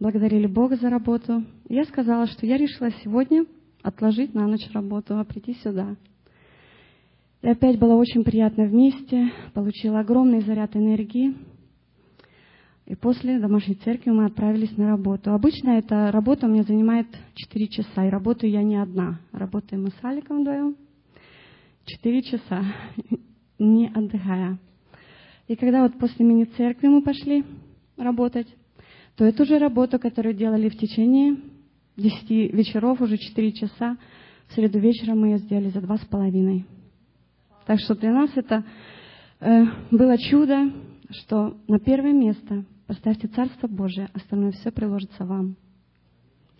благодарили 0.00 0.46
Бога 0.46 0.76
за 0.76 0.88
работу. 0.88 1.44
Я 1.68 1.84
сказала, 1.84 2.26
что 2.26 2.46
я 2.46 2.56
решила 2.56 2.90
сегодня 3.02 3.44
отложить 3.84 4.34
на 4.34 4.46
ночь 4.48 4.68
работу, 4.72 5.16
а 5.18 5.24
прийти 5.24 5.54
сюда. 5.62 5.94
И 7.42 7.48
опять 7.48 7.78
было 7.78 7.94
очень 7.94 8.24
приятно 8.24 8.64
вместе, 8.64 9.30
получила 9.52 10.00
огромный 10.00 10.40
заряд 10.40 10.74
энергии. 10.74 11.34
И 12.86 12.94
после 12.94 13.38
домашней 13.38 13.74
церкви 13.74 14.10
мы 14.10 14.24
отправились 14.24 14.76
на 14.78 14.88
работу. 14.88 15.32
Обычно 15.32 15.70
эта 15.70 16.10
работа 16.10 16.46
у 16.46 16.50
меня 16.50 16.62
занимает 16.62 17.06
4 17.34 17.68
часа, 17.68 18.06
и 18.06 18.10
работаю 18.10 18.50
я 18.50 18.62
не 18.62 18.76
одна. 18.76 19.20
Работаем 19.32 19.84
мы 19.84 19.90
с 19.90 19.98
Аликом 20.02 20.40
вдвоем 20.40 20.76
4 21.84 22.22
часа, 22.22 22.64
не 23.58 23.88
отдыхая. 23.88 24.58
И 25.46 25.56
когда 25.56 25.82
вот 25.82 25.98
после 25.98 26.24
мини-церкви 26.24 26.88
мы 26.88 27.02
пошли 27.02 27.44
работать, 27.98 28.48
то 29.16 29.26
эту 29.26 29.44
же 29.44 29.58
работу, 29.58 29.98
которую 29.98 30.34
делали 30.34 30.70
в 30.70 30.78
течение 30.78 31.36
10 31.96 32.30
вечеров, 32.52 33.00
уже 33.00 33.18
4 33.18 33.52
часа, 33.52 33.96
в 34.48 34.52
среду 34.54 34.78
вечером 34.78 35.20
мы 35.20 35.28
ее 35.28 35.38
сделали 35.38 35.70
за 35.70 35.80
два 35.80 35.96
с 35.96 36.04
половиной. 36.04 36.66
Так 37.66 37.80
что 37.80 37.94
для 37.94 38.12
нас 38.12 38.30
это 38.34 38.64
э, 39.40 39.64
было 39.90 40.18
чудо, 40.18 40.72
что 41.10 41.56
на 41.66 41.78
первое 41.78 42.12
место 42.12 42.64
Поставьте 42.86 43.28
Царство 43.28 43.66
Божие, 43.66 44.10
остальное 44.12 44.52
все 44.52 44.70
приложится 44.70 45.24
вам. 45.24 45.56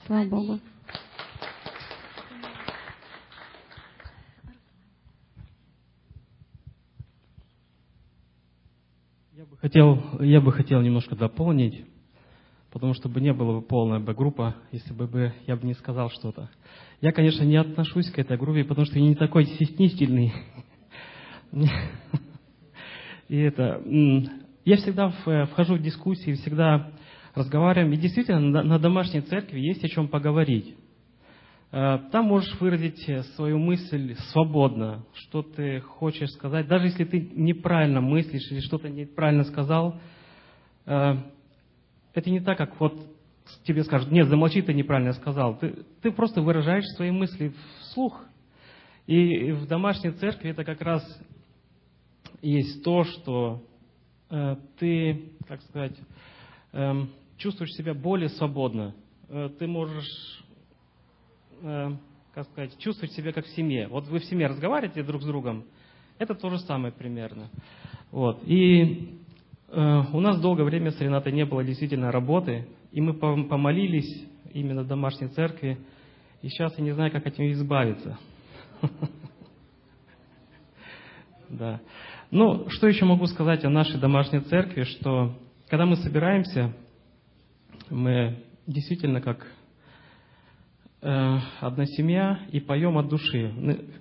Слава 0.07 0.25
Богу. 0.27 0.59
Я 9.35 9.45
бы 9.45 9.57
хотел, 9.59 10.21
я 10.21 10.41
бы 10.41 10.53
хотел 10.53 10.81
немножко 10.81 11.15
дополнить, 11.15 11.85
потому 12.75 12.93
что 12.93 13.09
бы 13.09 13.21
не 13.21 13.33
было 13.33 13.61
бы 13.61 13.63
полная 13.63 14.01
бы 14.01 14.15
группа, 14.15 14.57
если 14.73 14.93
бы 14.93 15.33
я 15.47 15.55
бы 15.55 15.65
не 15.65 15.75
сказал 15.75 16.11
что-то. 16.11 16.51
Я, 17.01 17.13
конечно, 17.13 17.45
не 17.45 17.57
отношусь 17.57 18.11
к 18.11 18.19
этой 18.19 18.37
группе, 18.37 18.65
потому 18.65 18.85
что 18.85 18.99
я 18.99 19.07
не 19.07 19.15
такой 19.15 19.45
стеснительный. 19.47 20.33
И 23.29 23.39
это 23.39 23.81
я 24.65 24.77
всегда 24.77 25.15
э, 25.25 25.45
вхожу 25.47 25.77
в 25.77 25.83
дискуссии, 25.83 26.33
всегда 26.33 26.91
разговариваем. 27.37 27.93
И 27.93 27.97
действительно, 27.97 28.41
на 28.41 28.79
домашней 28.81 29.21
церкви 29.21 29.61
есть 29.61 29.85
о 29.85 29.89
чем 29.89 30.09
поговорить. 30.09 30.75
Э, 31.71 32.01
там 32.11 32.25
можешь 32.25 32.59
выразить 32.59 33.09
э, 33.09 33.23
свою 33.37 33.59
мысль 33.59 34.17
свободно, 34.33 35.05
что 35.15 35.43
ты 35.43 35.81
хочешь 35.81 36.31
сказать. 36.31 36.67
Даже 36.67 36.87
если 36.87 37.05
ты 37.05 37.21
неправильно 37.37 38.01
мыслишь 38.01 38.51
или 38.51 38.59
что-то 38.59 38.89
неправильно 38.89 39.45
сказал, 39.45 40.01
это 42.15 42.31
не 42.31 42.41
так, 42.41 42.59
как 42.59 42.79
вот 42.81 42.95
тебе 43.65 43.85
скажут, 43.85 44.11
нет, 44.11 44.29
замолчи, 44.29 44.63
ты 44.63 44.73
неправильно 44.73 45.13
сказал. 45.13 45.59
Ты, 45.59 45.85
ты 46.01 46.11
просто 46.11 46.41
выражаешь 46.41 46.87
свои 46.97 47.11
мысли 47.11 47.53
вслух. 47.81 48.25
И 49.07 49.53
в 49.53 49.67
домашней 49.67 50.13
церкви 50.13 50.51
это 50.51 50.65
как 50.65 50.81
раз 50.81 51.03
есть 52.41 52.83
то, 52.83 53.05
что 53.05 53.63
Э, 54.31 54.57
ты, 54.79 55.33
так 55.47 55.61
сказать, 55.63 55.97
эм, 56.73 57.11
чувствуешь 57.37 57.73
себя 57.73 57.95
более 57.95 58.29
свободно. 58.31 58.95
Э, 59.29 59.49
ты 59.59 59.67
можешь, 59.69 60.43
э, 61.63 61.91
как 62.35 62.47
сказать, 62.49 62.77
чувствовать 62.79 63.13
себя 63.13 63.33
как 63.33 63.45
в 63.45 63.55
семье. 63.55 63.87
Вот 63.87 64.09
вы 64.09 64.19
в 64.19 64.25
семье 64.25 64.49
разговариваете 64.49 65.05
друг 65.05 65.23
с 65.23 65.27
другом, 65.27 65.65
это 66.19 66.35
то 66.35 66.51
же 66.51 66.59
самое 66.61 66.93
примерно. 66.93 67.49
Вот. 68.11 68.43
И 68.47 69.21
у 69.75 70.21
нас 70.21 70.41
долгое 70.41 70.65
время 70.65 70.91
с 70.91 71.01
Ренатой 71.01 71.33
не 71.33 71.45
было 71.45 71.65
действительно 71.65 72.13
работы, 72.13 72.67
и 72.93 73.01
мы 73.01 73.15
помолились 73.15 74.25
именно 74.53 74.83
в 74.83 74.87
домашней 74.87 75.29
церкви, 75.29 75.79
и 76.43 76.49
сейчас 76.49 76.79
я 76.79 76.85
не 76.85 76.93
знаю, 76.93 77.11
как 77.11 77.27
от 77.27 77.39
нее 77.39 77.53
избавиться. 77.53 78.19
Да. 81.51 81.81
Ну, 82.33 82.69
что 82.69 82.89
еще 82.89 83.05
могу 83.05 83.27
сказать 83.27 83.65
о 83.65 83.71
нашей 83.71 84.01
домашней 84.01 84.41
церкви, 84.41 84.83
что 84.83 85.37
когда 85.69 85.87
мы 85.87 85.95
собираемся, 85.97 86.75
мы 87.91 88.43
действительно 88.67 89.21
как 89.21 89.47
э, 91.03 91.39
одна 91.61 91.87
семья 91.87 92.41
и 92.51 92.59
поем 92.59 92.99
от 92.99 93.09
души. 93.09 93.53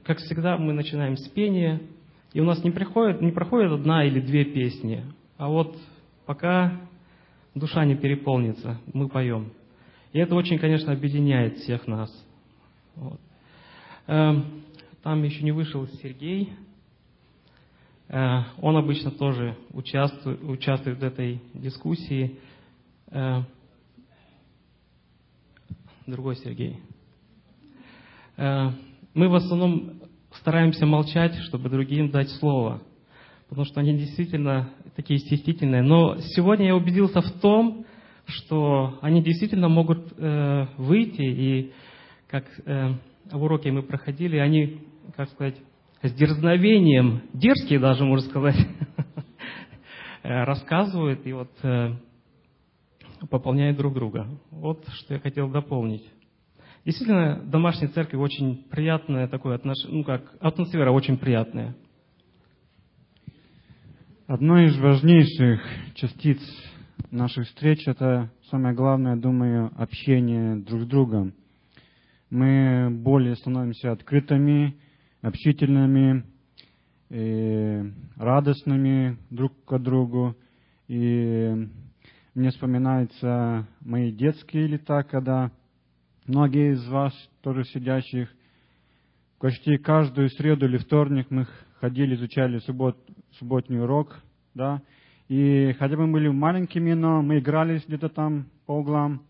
Как 0.03 0.17
всегда, 0.19 0.57
мы 0.57 0.74
начинаем 0.74 1.15
с 1.15 1.28
пения, 1.30 1.82
и 2.32 2.39
у 2.39 2.45
нас 2.45 2.63
не, 2.63 2.71
приходит, 2.71 3.21
не 3.21 3.32
проходит 3.32 3.71
одна 3.71 4.03
или 4.05 4.19
две 4.19 4.45
песни, 4.45 5.03
а 5.44 5.48
вот 5.50 5.78
пока 6.26 6.80
душа 7.56 7.86
не 7.86 7.96
переполнится, 7.96 8.80
мы 8.94 9.10
поем. 9.10 9.52
И 10.12 10.20
это 10.20 10.36
очень, 10.36 10.60
конечно, 10.60 10.91
объединяет 10.94 11.58
всех 11.58 11.88
нас. 11.88 12.12
Вот. 12.96 13.20
Э, 14.08 14.34
там 15.02 15.24
еще 15.24 15.44
не 15.44 15.52
вышел 15.52 15.88
Сергей, 16.02 16.54
Э, 18.14 18.44
он 18.62 18.78
обычно 18.78 19.10
тоже 19.10 19.58
участвует, 19.72 20.44
участвует 20.44 21.00
в 21.00 21.04
этой 21.04 21.41
дискуссии. 21.56 22.38
Э, 23.08 23.41
другой 26.06 26.36
Сергей. 26.36 26.80
Э, 28.38 28.70
мы 29.16 29.30
в 29.30 29.36
основном 29.36 30.02
стараемся 30.39 30.86
молчать, 30.86 31.36
чтобы 31.46 31.70
другим 31.70 32.12
дать 32.12 32.30
слово, 32.30 32.84
потому 33.50 33.66
что 33.66 33.80
они 33.80 33.98
действительно 33.98 34.70
такие 34.96 35.20
стеснительные. 35.20 35.82
Но 35.82 36.18
сегодня 36.36 36.68
я 36.68 36.76
убедился 36.76 37.22
в 37.22 37.32
том, 37.39 37.86
что 38.26 39.00
они 39.02 39.22
действительно 39.22 39.68
могут 39.68 40.14
выйти, 40.78 41.22
и 41.22 41.74
как 42.30 42.46
в 42.66 43.44
уроке 43.44 43.72
мы 43.72 43.84
проходили, 43.84 44.38
они, 44.38 44.82
как 45.16 45.30
сказать, 45.30 45.56
с 46.02 46.12
дерзновением, 46.14 47.22
дерзкие 47.34 47.80
даже, 47.80 48.04
можно 48.04 48.28
сказать, 48.30 48.58
рассказывают 50.24 51.26
и 51.26 51.34
вот 51.34 51.52
э, 51.64 51.94
пополняют 53.30 53.78
друг 53.78 53.94
друга. 53.94 54.28
Вот 54.52 54.86
что 54.89 55.14
я 55.14 55.20
хотел 55.20 55.50
дополнить. 55.50 56.04
Действительно, 56.86 57.41
домашняя 57.46 57.89
церковь 57.89 58.20
очень 58.20 58.66
приятная 58.70 59.30
такое 59.30 59.56
отношение, 59.56 59.98
ну 59.98 60.04
как, 60.04 60.36
атмосфера 60.41 60.91
очень 60.91 61.18
приятная. 61.18 61.76
Одной 64.26 64.67
из 64.67 64.78
важнейших 64.78 65.61
частиц 65.95 66.39
наших 67.11 67.45
встреч 67.45 67.86
это 67.86 68.32
самое 68.49 68.74
главное, 68.74 69.17
думаю, 69.17 69.69
общение 69.76 70.55
друг 70.55 70.84
с 70.84 70.86
другом. 70.86 71.34
Мы 72.30 72.89
более 72.89 73.36
становимся 73.36 73.91
открытыми, 73.91 74.78
общительными, 75.21 76.24
и 77.09 77.84
радостными 78.15 79.17
друг 79.30 79.65
к 79.65 79.78
другу. 79.80 80.38
И 80.88 81.67
мне 82.34 82.49
вспоминаются 82.51 83.67
мои 83.82 84.09
детские 84.09 84.67
лета, 84.67 85.03
когда 85.03 85.51
многие 86.28 86.76
из 86.76 86.88
вас, 86.88 87.13
тоже 87.41 87.65
сидящих, 87.65 88.30
почти 89.38 89.76
каждую 89.76 90.30
среду 90.30 90.65
или 90.65 90.78
вторник 90.78 91.28
мы 91.30 91.45
ходили, 91.82 92.15
изучали 92.15 92.59
суббот, 92.59 92.97
субботний 93.40 93.80
урок, 93.80 94.20
да, 94.54 94.82
и 95.28 95.76
хотя 95.80 95.96
бы 95.96 96.06
мы 96.06 96.14
были 96.14 96.28
маленькими, 96.28 96.94
но 96.94 97.22
мы 97.22 97.40
игрались 97.40 97.86
где-то 97.88 98.10
там 98.10 98.46
по 98.66 98.74
углам, 98.74 99.24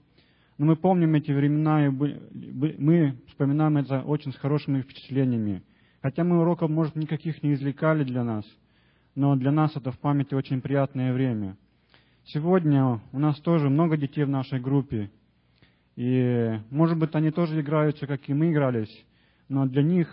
но 0.57 0.65
мы 0.65 0.75
помним 0.75 1.15
эти 1.15 1.31
времена, 1.31 1.87
и 1.87 1.89
мы 1.89 3.15
вспоминаем 3.27 3.77
это 3.77 4.01
очень 4.01 4.33
с 4.33 4.37
хорошими 4.37 4.81
впечатлениями. 4.81 5.63
Хотя 6.01 6.23
мы 6.23 6.41
уроков, 6.41 6.69
может, 6.69 6.95
никаких 6.95 7.41
не 7.43 7.53
извлекали 7.53 8.03
для 8.03 8.23
нас, 8.23 8.45
но 9.15 9.35
для 9.35 9.51
нас 9.51 9.75
это 9.75 9.91
в 9.91 9.99
памяти 9.99 10.33
очень 10.33 10.61
приятное 10.61 11.13
время. 11.13 11.57
Сегодня 12.25 13.01
у 13.11 13.19
нас 13.19 13.39
тоже 13.39 13.69
много 13.69 13.97
детей 13.97 14.23
в 14.23 14.29
нашей 14.29 14.59
группе, 14.59 15.11
и, 15.95 16.59
может 16.69 16.97
быть, 16.97 17.13
они 17.13 17.31
тоже 17.31 17.61
играются, 17.61 18.07
как 18.07 18.27
и 18.27 18.33
мы 18.33 18.51
игрались, 18.51 19.05
но 19.47 19.65
для 19.65 19.83
них 19.83 20.07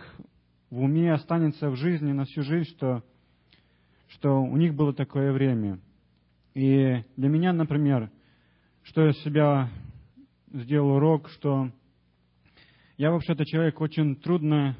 в 0.70 0.82
уме 0.82 1.12
останется 1.12 1.70
в 1.70 1.76
жизни 1.76 2.12
на 2.12 2.24
всю 2.24 2.42
жизнь, 2.42 2.68
что, 2.70 3.02
что 4.10 4.42
у 4.42 4.56
них 4.56 4.74
было 4.74 4.92
такое 4.92 5.32
время. 5.32 5.78
И 6.54 7.02
для 7.16 7.28
меня, 7.28 7.52
например, 7.52 8.10
что 8.82 9.06
я 9.06 9.12
себя 9.12 9.68
сделал 10.52 10.96
урок, 10.96 11.28
что 11.30 11.70
я 12.96 13.10
вообще-то 13.12 13.44
человек 13.46 13.80
очень 13.80 14.16
трудно 14.16 14.76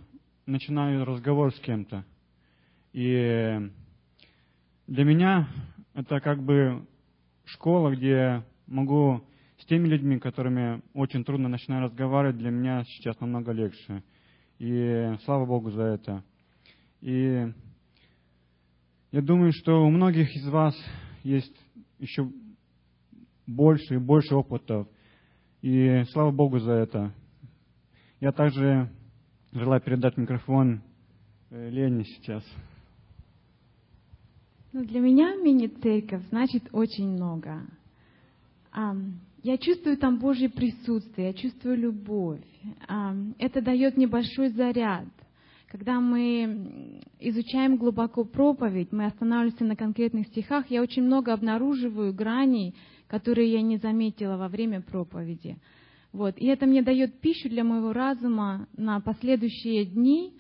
начинаю 0.47 1.05
разговор 1.05 1.55
с 1.55 1.61
кем-то. 1.61 2.05
И 2.93 3.71
для 4.87 5.05
меня 5.05 5.49
это 5.95 6.21
как 6.21 6.43
бы 6.43 6.87
школа, 7.45 7.95
где 7.95 8.43
могу 8.67 9.25
с 9.59 9.67
теми 9.67 9.87
людьми, 9.87 10.19
которыми 10.19 10.83
очень 10.93 11.25
трудно 11.25 11.49
начинаю 11.49 11.85
разговаривать, 11.85 12.39
для 12.39 12.51
меня 12.51 12.83
сейчас 12.85 13.21
намного 13.21 13.53
легче. 13.53 14.03
И 14.59 15.15
слава 15.25 15.47
Богу 15.47 15.71
за 15.71 15.83
это. 15.83 16.25
И 17.01 17.53
я 19.13 19.23
думаю, 19.23 19.53
что 19.53 19.85
у 19.85 19.91
многих 19.91 20.35
из 20.37 20.49
вас 20.49 20.75
есть 21.23 21.55
еще 21.99 22.31
больше 23.47 23.95
и 23.95 23.99
больше 23.99 24.35
опытов. 24.35 24.89
И 25.63 26.05
слава 26.13 26.31
Богу 26.31 26.59
за 26.59 26.73
это. 26.73 27.13
Я 28.21 28.33
также 28.33 28.91
Желаю 29.53 29.81
передать 29.81 30.17
микрофон 30.17 30.81
э, 31.51 31.71
Лене 31.71 32.05
сейчас. 32.05 32.45
Ну, 34.73 34.85
для 34.85 35.01
меня 35.01 35.35
мини-церковь 35.35 36.23
значит 36.29 36.69
очень 36.71 37.09
много. 37.09 37.63
я 39.43 39.59
чувствую 39.59 39.97
там 39.97 40.21
Божье 40.21 40.49
присутствие, 40.49 41.29
я 41.29 41.33
чувствую 41.35 41.79
любовь. 41.79 42.45
Это 43.39 43.61
дает 43.61 43.97
небольшой 43.97 44.51
заряд. 44.51 45.09
Когда 45.71 46.01
мы 46.01 47.01
изучаем 47.21 47.77
глубоко 47.77 48.25
проповедь, 48.25 48.91
мы 48.91 49.05
останавливаемся 49.05 49.65
на 49.65 49.77
конкретных 49.77 50.27
стихах, 50.27 50.69
я 50.69 50.83
очень 50.83 51.05
много 51.05 51.33
обнаруживаю 51.33 52.13
граней, 52.13 52.75
которые 53.07 53.53
я 53.53 53.63
не 53.63 53.77
заметила 53.77 54.37
во 54.37 54.49
время 54.49 54.81
проповеди. 54.81 55.59
Вот. 56.13 56.37
И 56.39 56.47
это 56.47 56.67
мне 56.67 56.83
дает 56.83 57.21
пищу 57.21 57.49
для 57.49 57.63
моего 57.63 57.93
разума 57.93 58.67
на 58.77 58.99
последующие 58.99 59.85
дни, 59.85 60.35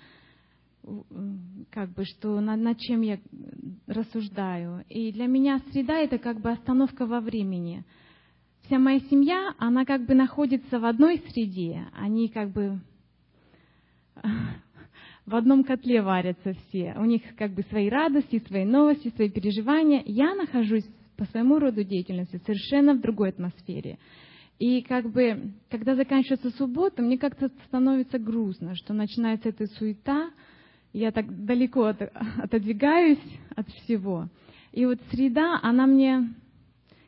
как 1.70 1.90
бы, 1.90 2.04
что 2.06 2.40
над, 2.40 2.60
над 2.60 2.78
чем 2.78 3.02
я 3.02 3.20
рассуждаю. 3.86 4.84
И 4.88 5.12
для 5.12 5.26
меня 5.26 5.60
среда 5.70 5.98
это 5.98 6.18
как 6.18 6.40
бы 6.40 6.50
остановка 6.50 7.06
во 7.06 7.20
времени. 7.20 7.84
Вся 8.62 8.80
моя 8.80 8.98
семья, 8.98 9.54
она 9.58 9.84
как 9.84 10.06
бы 10.06 10.14
находится 10.14 10.80
в 10.80 10.84
одной 10.84 11.22
среде, 11.28 11.86
они 11.92 12.28
как 12.28 12.50
бы 12.50 12.80
в 15.30 15.36
одном 15.36 15.62
котле 15.62 16.02
варятся 16.02 16.54
все. 16.54 16.94
У 16.98 17.04
них 17.04 17.22
как 17.38 17.52
бы 17.52 17.62
свои 17.70 17.88
радости, 17.88 18.42
свои 18.48 18.64
новости, 18.64 19.12
свои 19.14 19.30
переживания. 19.30 20.02
Я 20.04 20.34
нахожусь 20.34 20.84
по 21.16 21.24
своему 21.26 21.60
роду 21.60 21.84
деятельности 21.84 22.40
совершенно 22.44 22.94
в 22.94 23.00
другой 23.00 23.28
атмосфере. 23.28 23.98
И 24.58 24.82
как 24.82 25.08
бы, 25.10 25.52
когда 25.70 25.94
заканчивается 25.94 26.50
суббота, 26.50 27.00
мне 27.00 27.16
как-то 27.16 27.48
становится 27.66 28.18
грустно, 28.18 28.74
что 28.74 28.92
начинается 28.92 29.50
эта 29.50 29.66
суета, 29.66 30.30
я 30.92 31.12
так 31.12 31.44
далеко 31.44 31.84
от, 31.84 32.02
отодвигаюсь 32.42 33.22
от 33.54 33.68
всего. 33.68 34.28
И 34.72 34.84
вот 34.84 34.98
среда, 35.12 35.60
она 35.62 35.86
мне 35.86 36.34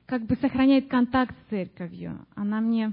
как 0.07 0.27
бы 0.27 0.37
сохраняет 0.37 0.87
контакт 0.87 1.37
с 1.37 1.51
церковью, 1.51 2.25
она 2.37 2.61
мне 2.61 2.93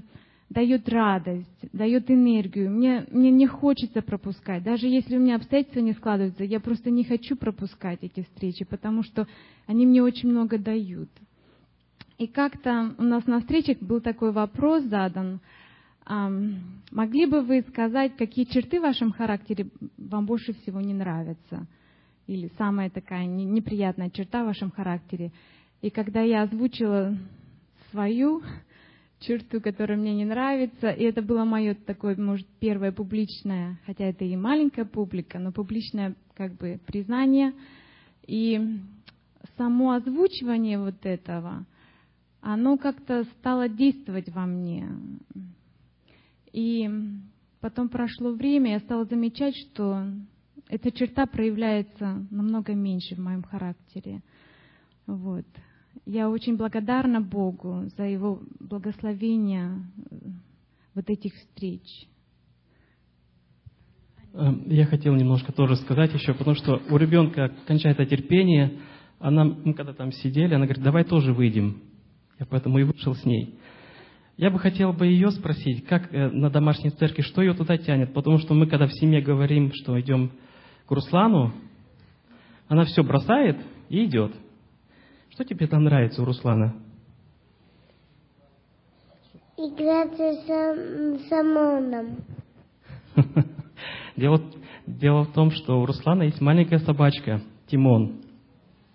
дает 0.50 0.88
радость, 0.88 1.46
дает 1.72 2.10
энергию. 2.10 2.70
Мне, 2.70 3.06
мне 3.10 3.30
не 3.30 3.46
хочется 3.46 4.02
пропускать. 4.02 4.62
Даже 4.62 4.86
если 4.86 5.16
у 5.16 5.20
меня 5.20 5.36
обстоятельства 5.36 5.80
не 5.80 5.94
складываются, 5.94 6.44
я 6.44 6.60
просто 6.60 6.90
не 6.90 7.04
хочу 7.04 7.36
пропускать 7.36 8.00
эти 8.02 8.22
встречи, 8.22 8.64
потому 8.64 9.02
что 9.02 9.26
они 9.66 9.86
мне 9.86 10.02
очень 10.02 10.28
много 10.28 10.58
дают. 10.58 11.08
И 12.18 12.26
как-то 12.26 12.94
у 12.98 13.02
нас 13.02 13.26
на 13.26 13.40
встречах 13.40 13.78
был 13.78 14.02
такой 14.02 14.32
вопрос 14.32 14.84
задан– 14.84 15.40
могли 16.90 17.26
бы 17.26 17.42
вы 17.42 17.62
сказать, 17.68 18.16
какие 18.16 18.44
черты 18.44 18.80
в 18.80 18.82
вашем 18.82 19.12
характере 19.12 19.68
вам 19.96 20.26
больше 20.26 20.52
всего 20.54 20.80
не 20.80 20.92
нравятся? 20.94 21.66
Или 22.26 22.50
самая 22.58 22.90
такая 22.90 23.26
неприятная 23.26 24.10
черта 24.10 24.42
в 24.42 24.46
вашем 24.46 24.70
характере? 24.70 25.32
И 25.82 25.90
когда 25.90 26.20
я 26.22 26.42
озвучила 26.42 27.16
свою 27.90 28.42
черту, 29.20 29.60
которая 29.60 29.98
мне 29.98 30.14
не 30.14 30.24
нравится, 30.24 30.90
и 30.90 31.04
это 31.04 31.22
было 31.22 31.44
мое 31.44 31.74
такое, 31.74 32.16
может, 32.16 32.46
первое 32.58 32.90
публичное, 32.90 33.78
хотя 33.86 34.04
это 34.04 34.24
и 34.24 34.34
маленькая 34.36 34.84
публика, 34.84 35.38
но 35.38 35.52
публичное 35.52 36.14
как 36.34 36.54
бы 36.56 36.80
признание. 36.86 37.52
И 38.26 38.80
само 39.56 39.92
озвучивание 39.92 40.78
вот 40.78 41.04
этого, 41.04 41.66
оно 42.40 42.78
как-то 42.78 43.24
стало 43.38 43.68
действовать 43.68 44.28
во 44.30 44.46
мне. 44.46 44.88
И 46.52 46.88
потом 47.60 47.88
прошло 47.88 48.32
время, 48.32 48.72
я 48.72 48.80
стала 48.80 49.04
замечать, 49.04 49.54
что 49.56 50.04
эта 50.68 50.90
черта 50.90 51.26
проявляется 51.26 52.26
намного 52.30 52.74
меньше 52.74 53.16
в 53.16 53.18
моем 53.18 53.42
характере. 53.42 54.22
Вот. 55.06 55.46
Я 56.06 56.28
очень 56.30 56.56
благодарна 56.56 57.20
Богу 57.20 57.84
за 57.96 58.04
Его 58.04 58.40
благословение 58.58 59.82
э, 60.10 60.16
вот 60.94 61.08
этих 61.08 61.34
встреч. 61.34 62.08
Эм, 64.32 64.64
я 64.68 64.86
хотел 64.86 65.14
немножко 65.14 65.52
тоже 65.52 65.76
сказать 65.76 66.12
еще, 66.14 66.34
потому 66.34 66.56
что 66.56 66.80
у 66.90 66.96
ребенка 66.96 67.52
кончается 67.66 68.04
терпение. 68.06 68.78
Она, 69.18 69.44
мы 69.44 69.74
когда 69.74 69.92
там 69.92 70.12
сидели, 70.12 70.54
она 70.54 70.64
говорит, 70.66 70.82
давай 70.82 71.04
тоже 71.04 71.32
выйдем. 71.32 71.82
Я 72.38 72.46
поэтому 72.46 72.78
и 72.78 72.84
вышел 72.84 73.14
с 73.14 73.24
ней. 73.24 73.58
Я 74.36 74.50
бы 74.50 74.58
хотел 74.58 74.94
бы 74.94 75.06
ее 75.06 75.30
спросить, 75.32 75.84
как 75.84 76.14
э, 76.14 76.30
на 76.30 76.48
домашней 76.48 76.90
церкви, 76.90 77.22
что 77.22 77.42
ее 77.42 77.54
туда 77.54 77.76
тянет, 77.76 78.14
потому 78.14 78.38
что 78.38 78.54
мы, 78.54 78.66
когда 78.66 78.86
в 78.86 78.92
семье 78.94 79.20
говорим, 79.20 79.72
что 79.74 80.00
идем 80.00 80.32
к 80.86 80.90
Руслану, 80.90 81.52
она 82.66 82.84
все 82.84 83.02
бросает 83.02 83.58
и 83.90 84.04
идет. 84.04 84.32
Что 85.30 85.44
тебе 85.44 85.66
там 85.66 85.84
нравится 85.84 86.22
у 86.22 86.24
Руслана? 86.24 86.74
Играться 89.56 90.32
с, 90.32 91.28
с 91.28 91.32
ОМОНом. 91.32 92.16
Дело, 94.16 94.42
дело 94.86 95.24
в 95.24 95.32
том, 95.32 95.50
что 95.50 95.80
у 95.80 95.86
Руслана 95.86 96.24
есть 96.24 96.40
маленькая 96.40 96.78
собачка, 96.80 97.40
Тимон. 97.68 98.20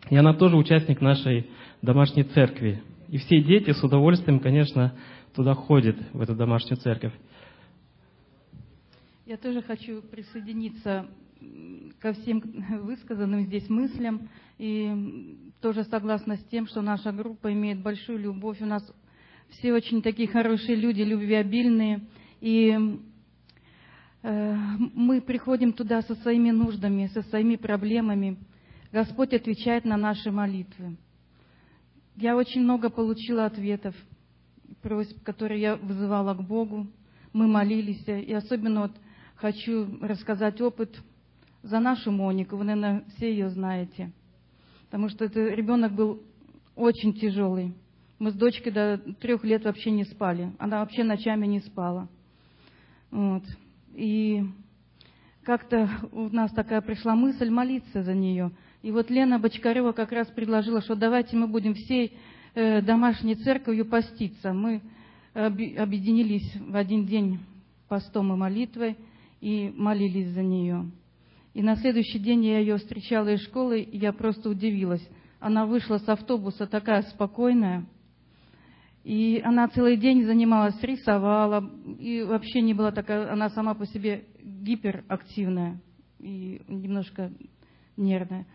И 0.10 0.16
она 0.16 0.34
тоже 0.34 0.56
участник 0.56 1.02
нашей 1.02 1.50
домашней 1.82 2.24
церкви. 2.24 2.84
И 3.08 3.18
все 3.18 3.42
дети 3.42 3.72
с 3.72 3.84
удовольствием, 3.84 4.40
конечно, 4.40 4.94
туда 5.34 5.54
ходит, 5.54 5.98
в 6.14 6.22
эту 6.22 6.36
домашнюю 6.36 6.78
церковь. 6.78 7.14
Я 9.26 9.38
тоже 9.38 9.62
хочу 9.62 10.02
присоединиться 10.04 11.08
ко 12.00 12.14
всем 12.14 12.42
высказанным 12.84 13.46
здесь 13.46 13.70
мыслям. 13.70 14.30
И 14.58 15.45
тоже 15.66 15.84
согласна 15.86 16.38
с 16.38 16.44
тем, 16.44 16.68
что 16.68 16.84
наша 16.84 17.12
группа 17.12 17.52
имеет 17.52 17.82
большую 17.82 18.20
любовь. 18.20 18.62
У 18.62 18.68
нас 18.68 18.88
все 19.50 19.74
очень 19.74 20.04
такие 20.04 20.28
хорошие 20.28 20.76
люди, 20.76 21.02
любвеобильные. 21.02 22.02
И 22.40 23.00
э, 24.22 24.56
мы 24.94 25.22
приходим 25.22 25.74
туда 25.74 26.04
со 26.04 26.14
своими 26.18 26.52
нуждами, 26.52 27.08
со 27.08 27.24
своими 27.24 27.56
проблемами. 27.56 28.38
Господь 28.92 29.34
отвечает 29.34 29.86
на 29.86 29.98
наши 29.98 30.30
молитвы. 30.30 30.98
Я 32.16 32.36
очень 32.36 32.62
много 32.62 32.92
получила 32.92 33.48
ответов 33.48 33.96
просьб, 34.84 35.24
которые 35.24 35.62
я 35.62 35.78
вызывала 35.78 36.36
к 36.36 36.44
Богу. 36.44 36.86
Мы 37.34 37.48
молились. 37.48 38.08
И 38.08 38.32
особенно 38.34 38.82
вот 38.82 38.92
хочу 39.34 39.98
рассказать 40.00 40.62
опыт 40.62 40.96
за 41.64 41.80
нашу 41.80 42.12
Монику. 42.12 42.56
Вы, 42.56 42.66
наверное, 42.66 43.04
все 43.16 43.32
ее 43.32 43.50
знаете. 43.50 44.12
Потому 44.86 45.10
что 45.10 45.26
этот 45.26 45.56
ребенок 45.56 45.94
был 45.94 46.22
очень 46.76 47.14
тяжелый. 47.14 47.74
Мы 48.20 48.32
с 48.32 48.34
дочкой 48.34 48.72
до 48.72 48.98
трех 49.20 49.44
лет 49.44 49.66
вообще 49.66 49.92
не 49.92 50.06
спали. 50.06 50.52
Она 50.58 50.80
вообще 50.80 51.04
ночами 51.04 51.46
не 51.48 51.60
спала. 51.60 52.08
Вот. 53.12 53.44
И 53.94 54.44
как-то 55.44 55.90
у 56.12 56.30
нас 56.30 56.52
такая 56.52 56.82
пришла 56.82 57.16
мысль 57.16 57.50
молиться 57.50 58.04
за 58.04 58.14
нее. 58.14 58.52
И 58.82 58.92
вот 58.92 59.10
Лена 59.10 59.40
Бочкарева 59.40 59.92
как 59.92 60.12
раз 60.12 60.28
предложила, 60.28 60.82
что 60.82 60.96
давайте 60.96 61.36
мы 61.36 61.48
будем 61.48 61.74
всей 61.74 62.14
Э, 62.58 62.82
домашней 62.82 63.36
церковью 63.36 63.86
поститься. 63.86 64.54
Мы 64.54 64.82
объединились 65.34 66.56
в 66.56 66.74
один 66.74 67.06
день 67.06 67.40
постом 67.90 68.32
и 68.32 68.38
молитвой 68.38 68.96
и 69.42 69.74
молились 69.76 70.30
за 70.30 70.42
нее. 70.42 70.90
И 71.56 71.64
на 71.64 71.78
следующий 71.78 72.20
день 72.20 72.44
я 72.44 72.60
ее 72.60 72.76
встречала 72.76 73.30
из 73.30 73.42
школы, 73.44 73.80
и 73.80 73.98
я 73.98 74.12
просто 74.12 74.50
удивилась. 74.50 75.08
Она 75.40 75.66
вышла 75.66 76.00
с 76.00 76.10
автобуса 76.10 76.68
такая 76.68 77.04
спокойная, 77.04 77.86
и 79.06 79.42
она 79.42 79.70
целый 79.70 79.96
день 79.96 80.26
занималась, 80.26 80.76
рисовала, 80.84 81.72
и 81.98 82.24
вообще 82.24 82.60
не 82.60 82.74
была 82.74 82.92
такая, 82.92 83.32
она 83.32 83.50
сама 83.52 83.74
по 83.74 83.86
себе 83.86 84.26
гиперактивная 84.44 85.80
и 86.20 86.62
немножко 86.68 87.32
нервная. 87.96 88.46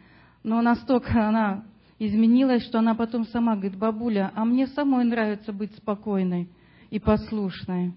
Но 0.42 0.60
настолько 0.60 1.26
она 1.26 1.64
изменилась, 1.98 2.64
что 2.64 2.80
она 2.80 2.94
потом 2.94 3.24
сама 3.24 3.56
говорит, 3.56 3.78
бабуля, 3.78 4.30
а 4.34 4.44
мне 4.44 4.66
самой 4.66 5.06
нравится 5.06 5.54
быть 5.54 5.74
спокойной 5.74 6.50
и 6.90 6.98
послушной. 6.98 7.94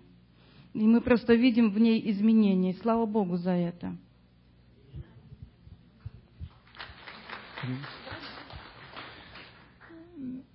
И 0.74 0.88
мы 0.88 1.02
просто 1.02 1.34
видим 1.34 1.72
в 1.72 1.78
ней 1.78 2.10
изменения. 2.12 2.74
Слава 2.76 3.06
Богу 3.06 3.36
за 3.36 3.52
это. 3.52 3.98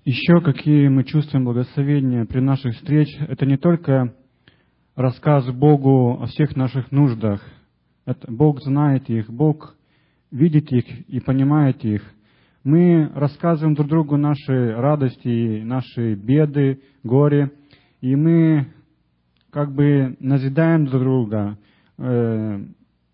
Еще 0.05 0.41
какие 0.41 0.89
мы 0.89 1.05
чувствуем 1.05 1.45
благословения 1.45 2.25
при 2.25 2.41
наших 2.41 2.75
встречах, 2.75 3.29
это 3.29 3.47
не 3.47 3.57
только 3.57 4.15
рассказ 4.95 5.51
Богу 5.51 6.21
о 6.21 6.27
всех 6.27 6.57
наших 6.57 6.93
нуждах. 6.93 7.43
Это 8.05 8.31
Бог 8.31 8.61
знает 8.63 9.09
их, 9.09 9.31
Бог 9.31 9.75
видит 10.31 10.71
их 10.73 11.09
и 11.09 11.21
понимает 11.21 11.85
их. 11.85 12.03
Мы 12.65 13.11
рассказываем 13.15 13.75
друг 13.75 13.89
другу 13.89 14.17
наши 14.17 14.75
радости, 14.75 15.63
наши 15.63 16.15
беды, 16.15 16.81
горе, 17.03 17.53
и 18.01 18.17
мы 18.17 18.67
как 19.51 19.73
бы 19.73 20.17
назидаем 20.21 20.85
друг 20.87 21.03
друга, 21.03 21.59
э, 21.97 22.65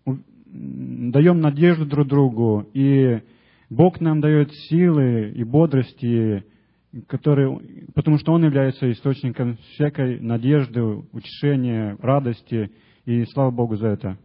даем 0.05 1.39
надежду 1.39 1.85
друг 1.85 2.07
другу, 2.07 2.67
и 2.73 3.21
Бог 3.69 3.99
нам 3.99 4.21
дает 4.21 4.53
силы 4.53 5.31
и 5.35 5.43
бодрости 5.43 6.43
который, 7.07 7.87
потому 7.93 8.17
что 8.17 8.31
Он 8.31 8.43
является 8.43 8.89
источником 8.91 9.57
всякой 9.73 10.19
надежды, 10.19 10.81
утешения, 10.81 11.97
радости, 11.99 12.71
и 13.05 13.25
слава 13.25 13.51
Богу 13.51 13.75
за 13.75 13.87
это. 13.87 14.17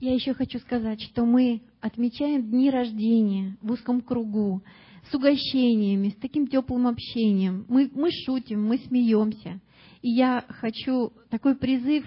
Я 0.00 0.14
еще 0.14 0.34
хочу 0.34 0.58
сказать, 0.58 1.00
что 1.00 1.24
мы 1.24 1.62
отмечаем 1.80 2.50
дни 2.50 2.70
рождения 2.70 3.56
в 3.62 3.70
узком 3.72 4.00
кругу, 4.00 4.62
с 5.10 5.14
угощениями, 5.14 6.10
с 6.10 6.16
таким 6.16 6.46
теплым 6.46 6.86
общением. 6.86 7.64
Мы, 7.68 7.90
мы 7.94 8.10
шутим, 8.10 8.64
мы 8.64 8.78
смеемся. 8.78 9.60
И 10.00 10.10
я 10.10 10.44
хочу 10.48 11.12
такой 11.30 11.56
призыв 11.56 12.04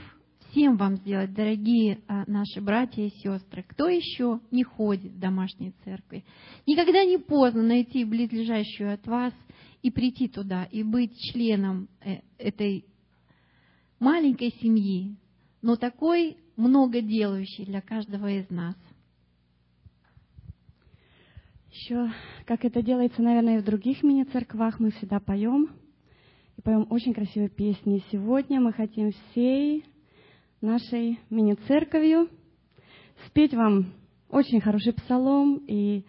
всем 0.55 0.77
вам 0.77 0.95
сделать, 0.95 1.33
дорогие 1.33 1.99
а, 2.07 2.23
наши 2.27 2.61
братья 2.61 3.03
и 3.03 3.09
сестры, 3.09 3.65
кто 3.67 3.89
еще 3.89 4.39
не 4.51 4.63
ходит 4.63 5.11
в 5.11 5.19
домашние 5.19 5.73
церкви. 5.83 6.23
Никогда 6.65 7.03
не 7.03 7.17
поздно 7.17 7.61
найти 7.61 8.05
близлежащую 8.05 8.93
от 8.93 9.05
вас 9.05 9.33
и 9.81 9.91
прийти 9.91 10.29
туда, 10.29 10.63
и 10.63 10.81
быть 10.81 11.11
членом 11.19 11.89
э, 11.99 12.21
этой 12.37 12.85
маленькой 13.99 14.51
семьи, 14.61 15.17
но 15.61 15.75
такой 15.75 16.37
много 16.55 17.01
делающей 17.01 17.65
для 17.65 17.81
каждого 17.81 18.31
из 18.31 18.49
нас. 18.49 18.77
Еще, 21.69 22.09
как 22.45 22.63
это 22.63 22.81
делается, 22.81 23.21
наверное, 23.21 23.57
и 23.57 23.61
в 23.61 23.65
других 23.65 24.03
мини-церквах, 24.03 24.79
мы 24.79 24.91
всегда 24.91 25.19
поем. 25.19 25.69
И 26.55 26.61
поем 26.61 26.87
очень 26.89 27.13
красивые 27.13 27.49
песни. 27.49 28.01
сегодня 28.09 28.61
мы 28.61 28.71
хотим 28.71 29.11
всей 29.11 29.83
нашей 30.61 31.19
мини-церковью 31.29 32.29
спеть 33.27 33.53
вам 33.53 33.93
очень 34.29 34.61
хороший 34.61 34.93
псалом, 34.93 35.63
и 35.67 36.03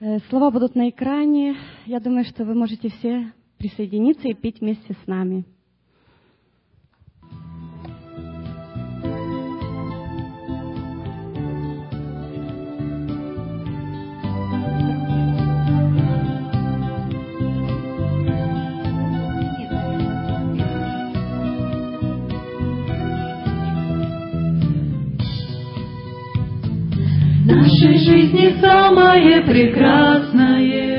э, 0.00 0.18
слова 0.28 0.50
будут 0.50 0.74
на 0.74 0.90
экране. 0.90 1.56
Я 1.86 2.00
думаю, 2.00 2.24
что 2.24 2.44
вы 2.44 2.54
можете 2.54 2.88
все 2.88 3.32
присоединиться 3.58 4.28
и 4.28 4.34
петь 4.34 4.60
вместе 4.60 4.94
с 4.94 5.06
нами. 5.06 5.44
Нашей 27.82 27.98
жизни 27.98 28.60
самое 28.60 29.40
прекрасное, 29.42 30.91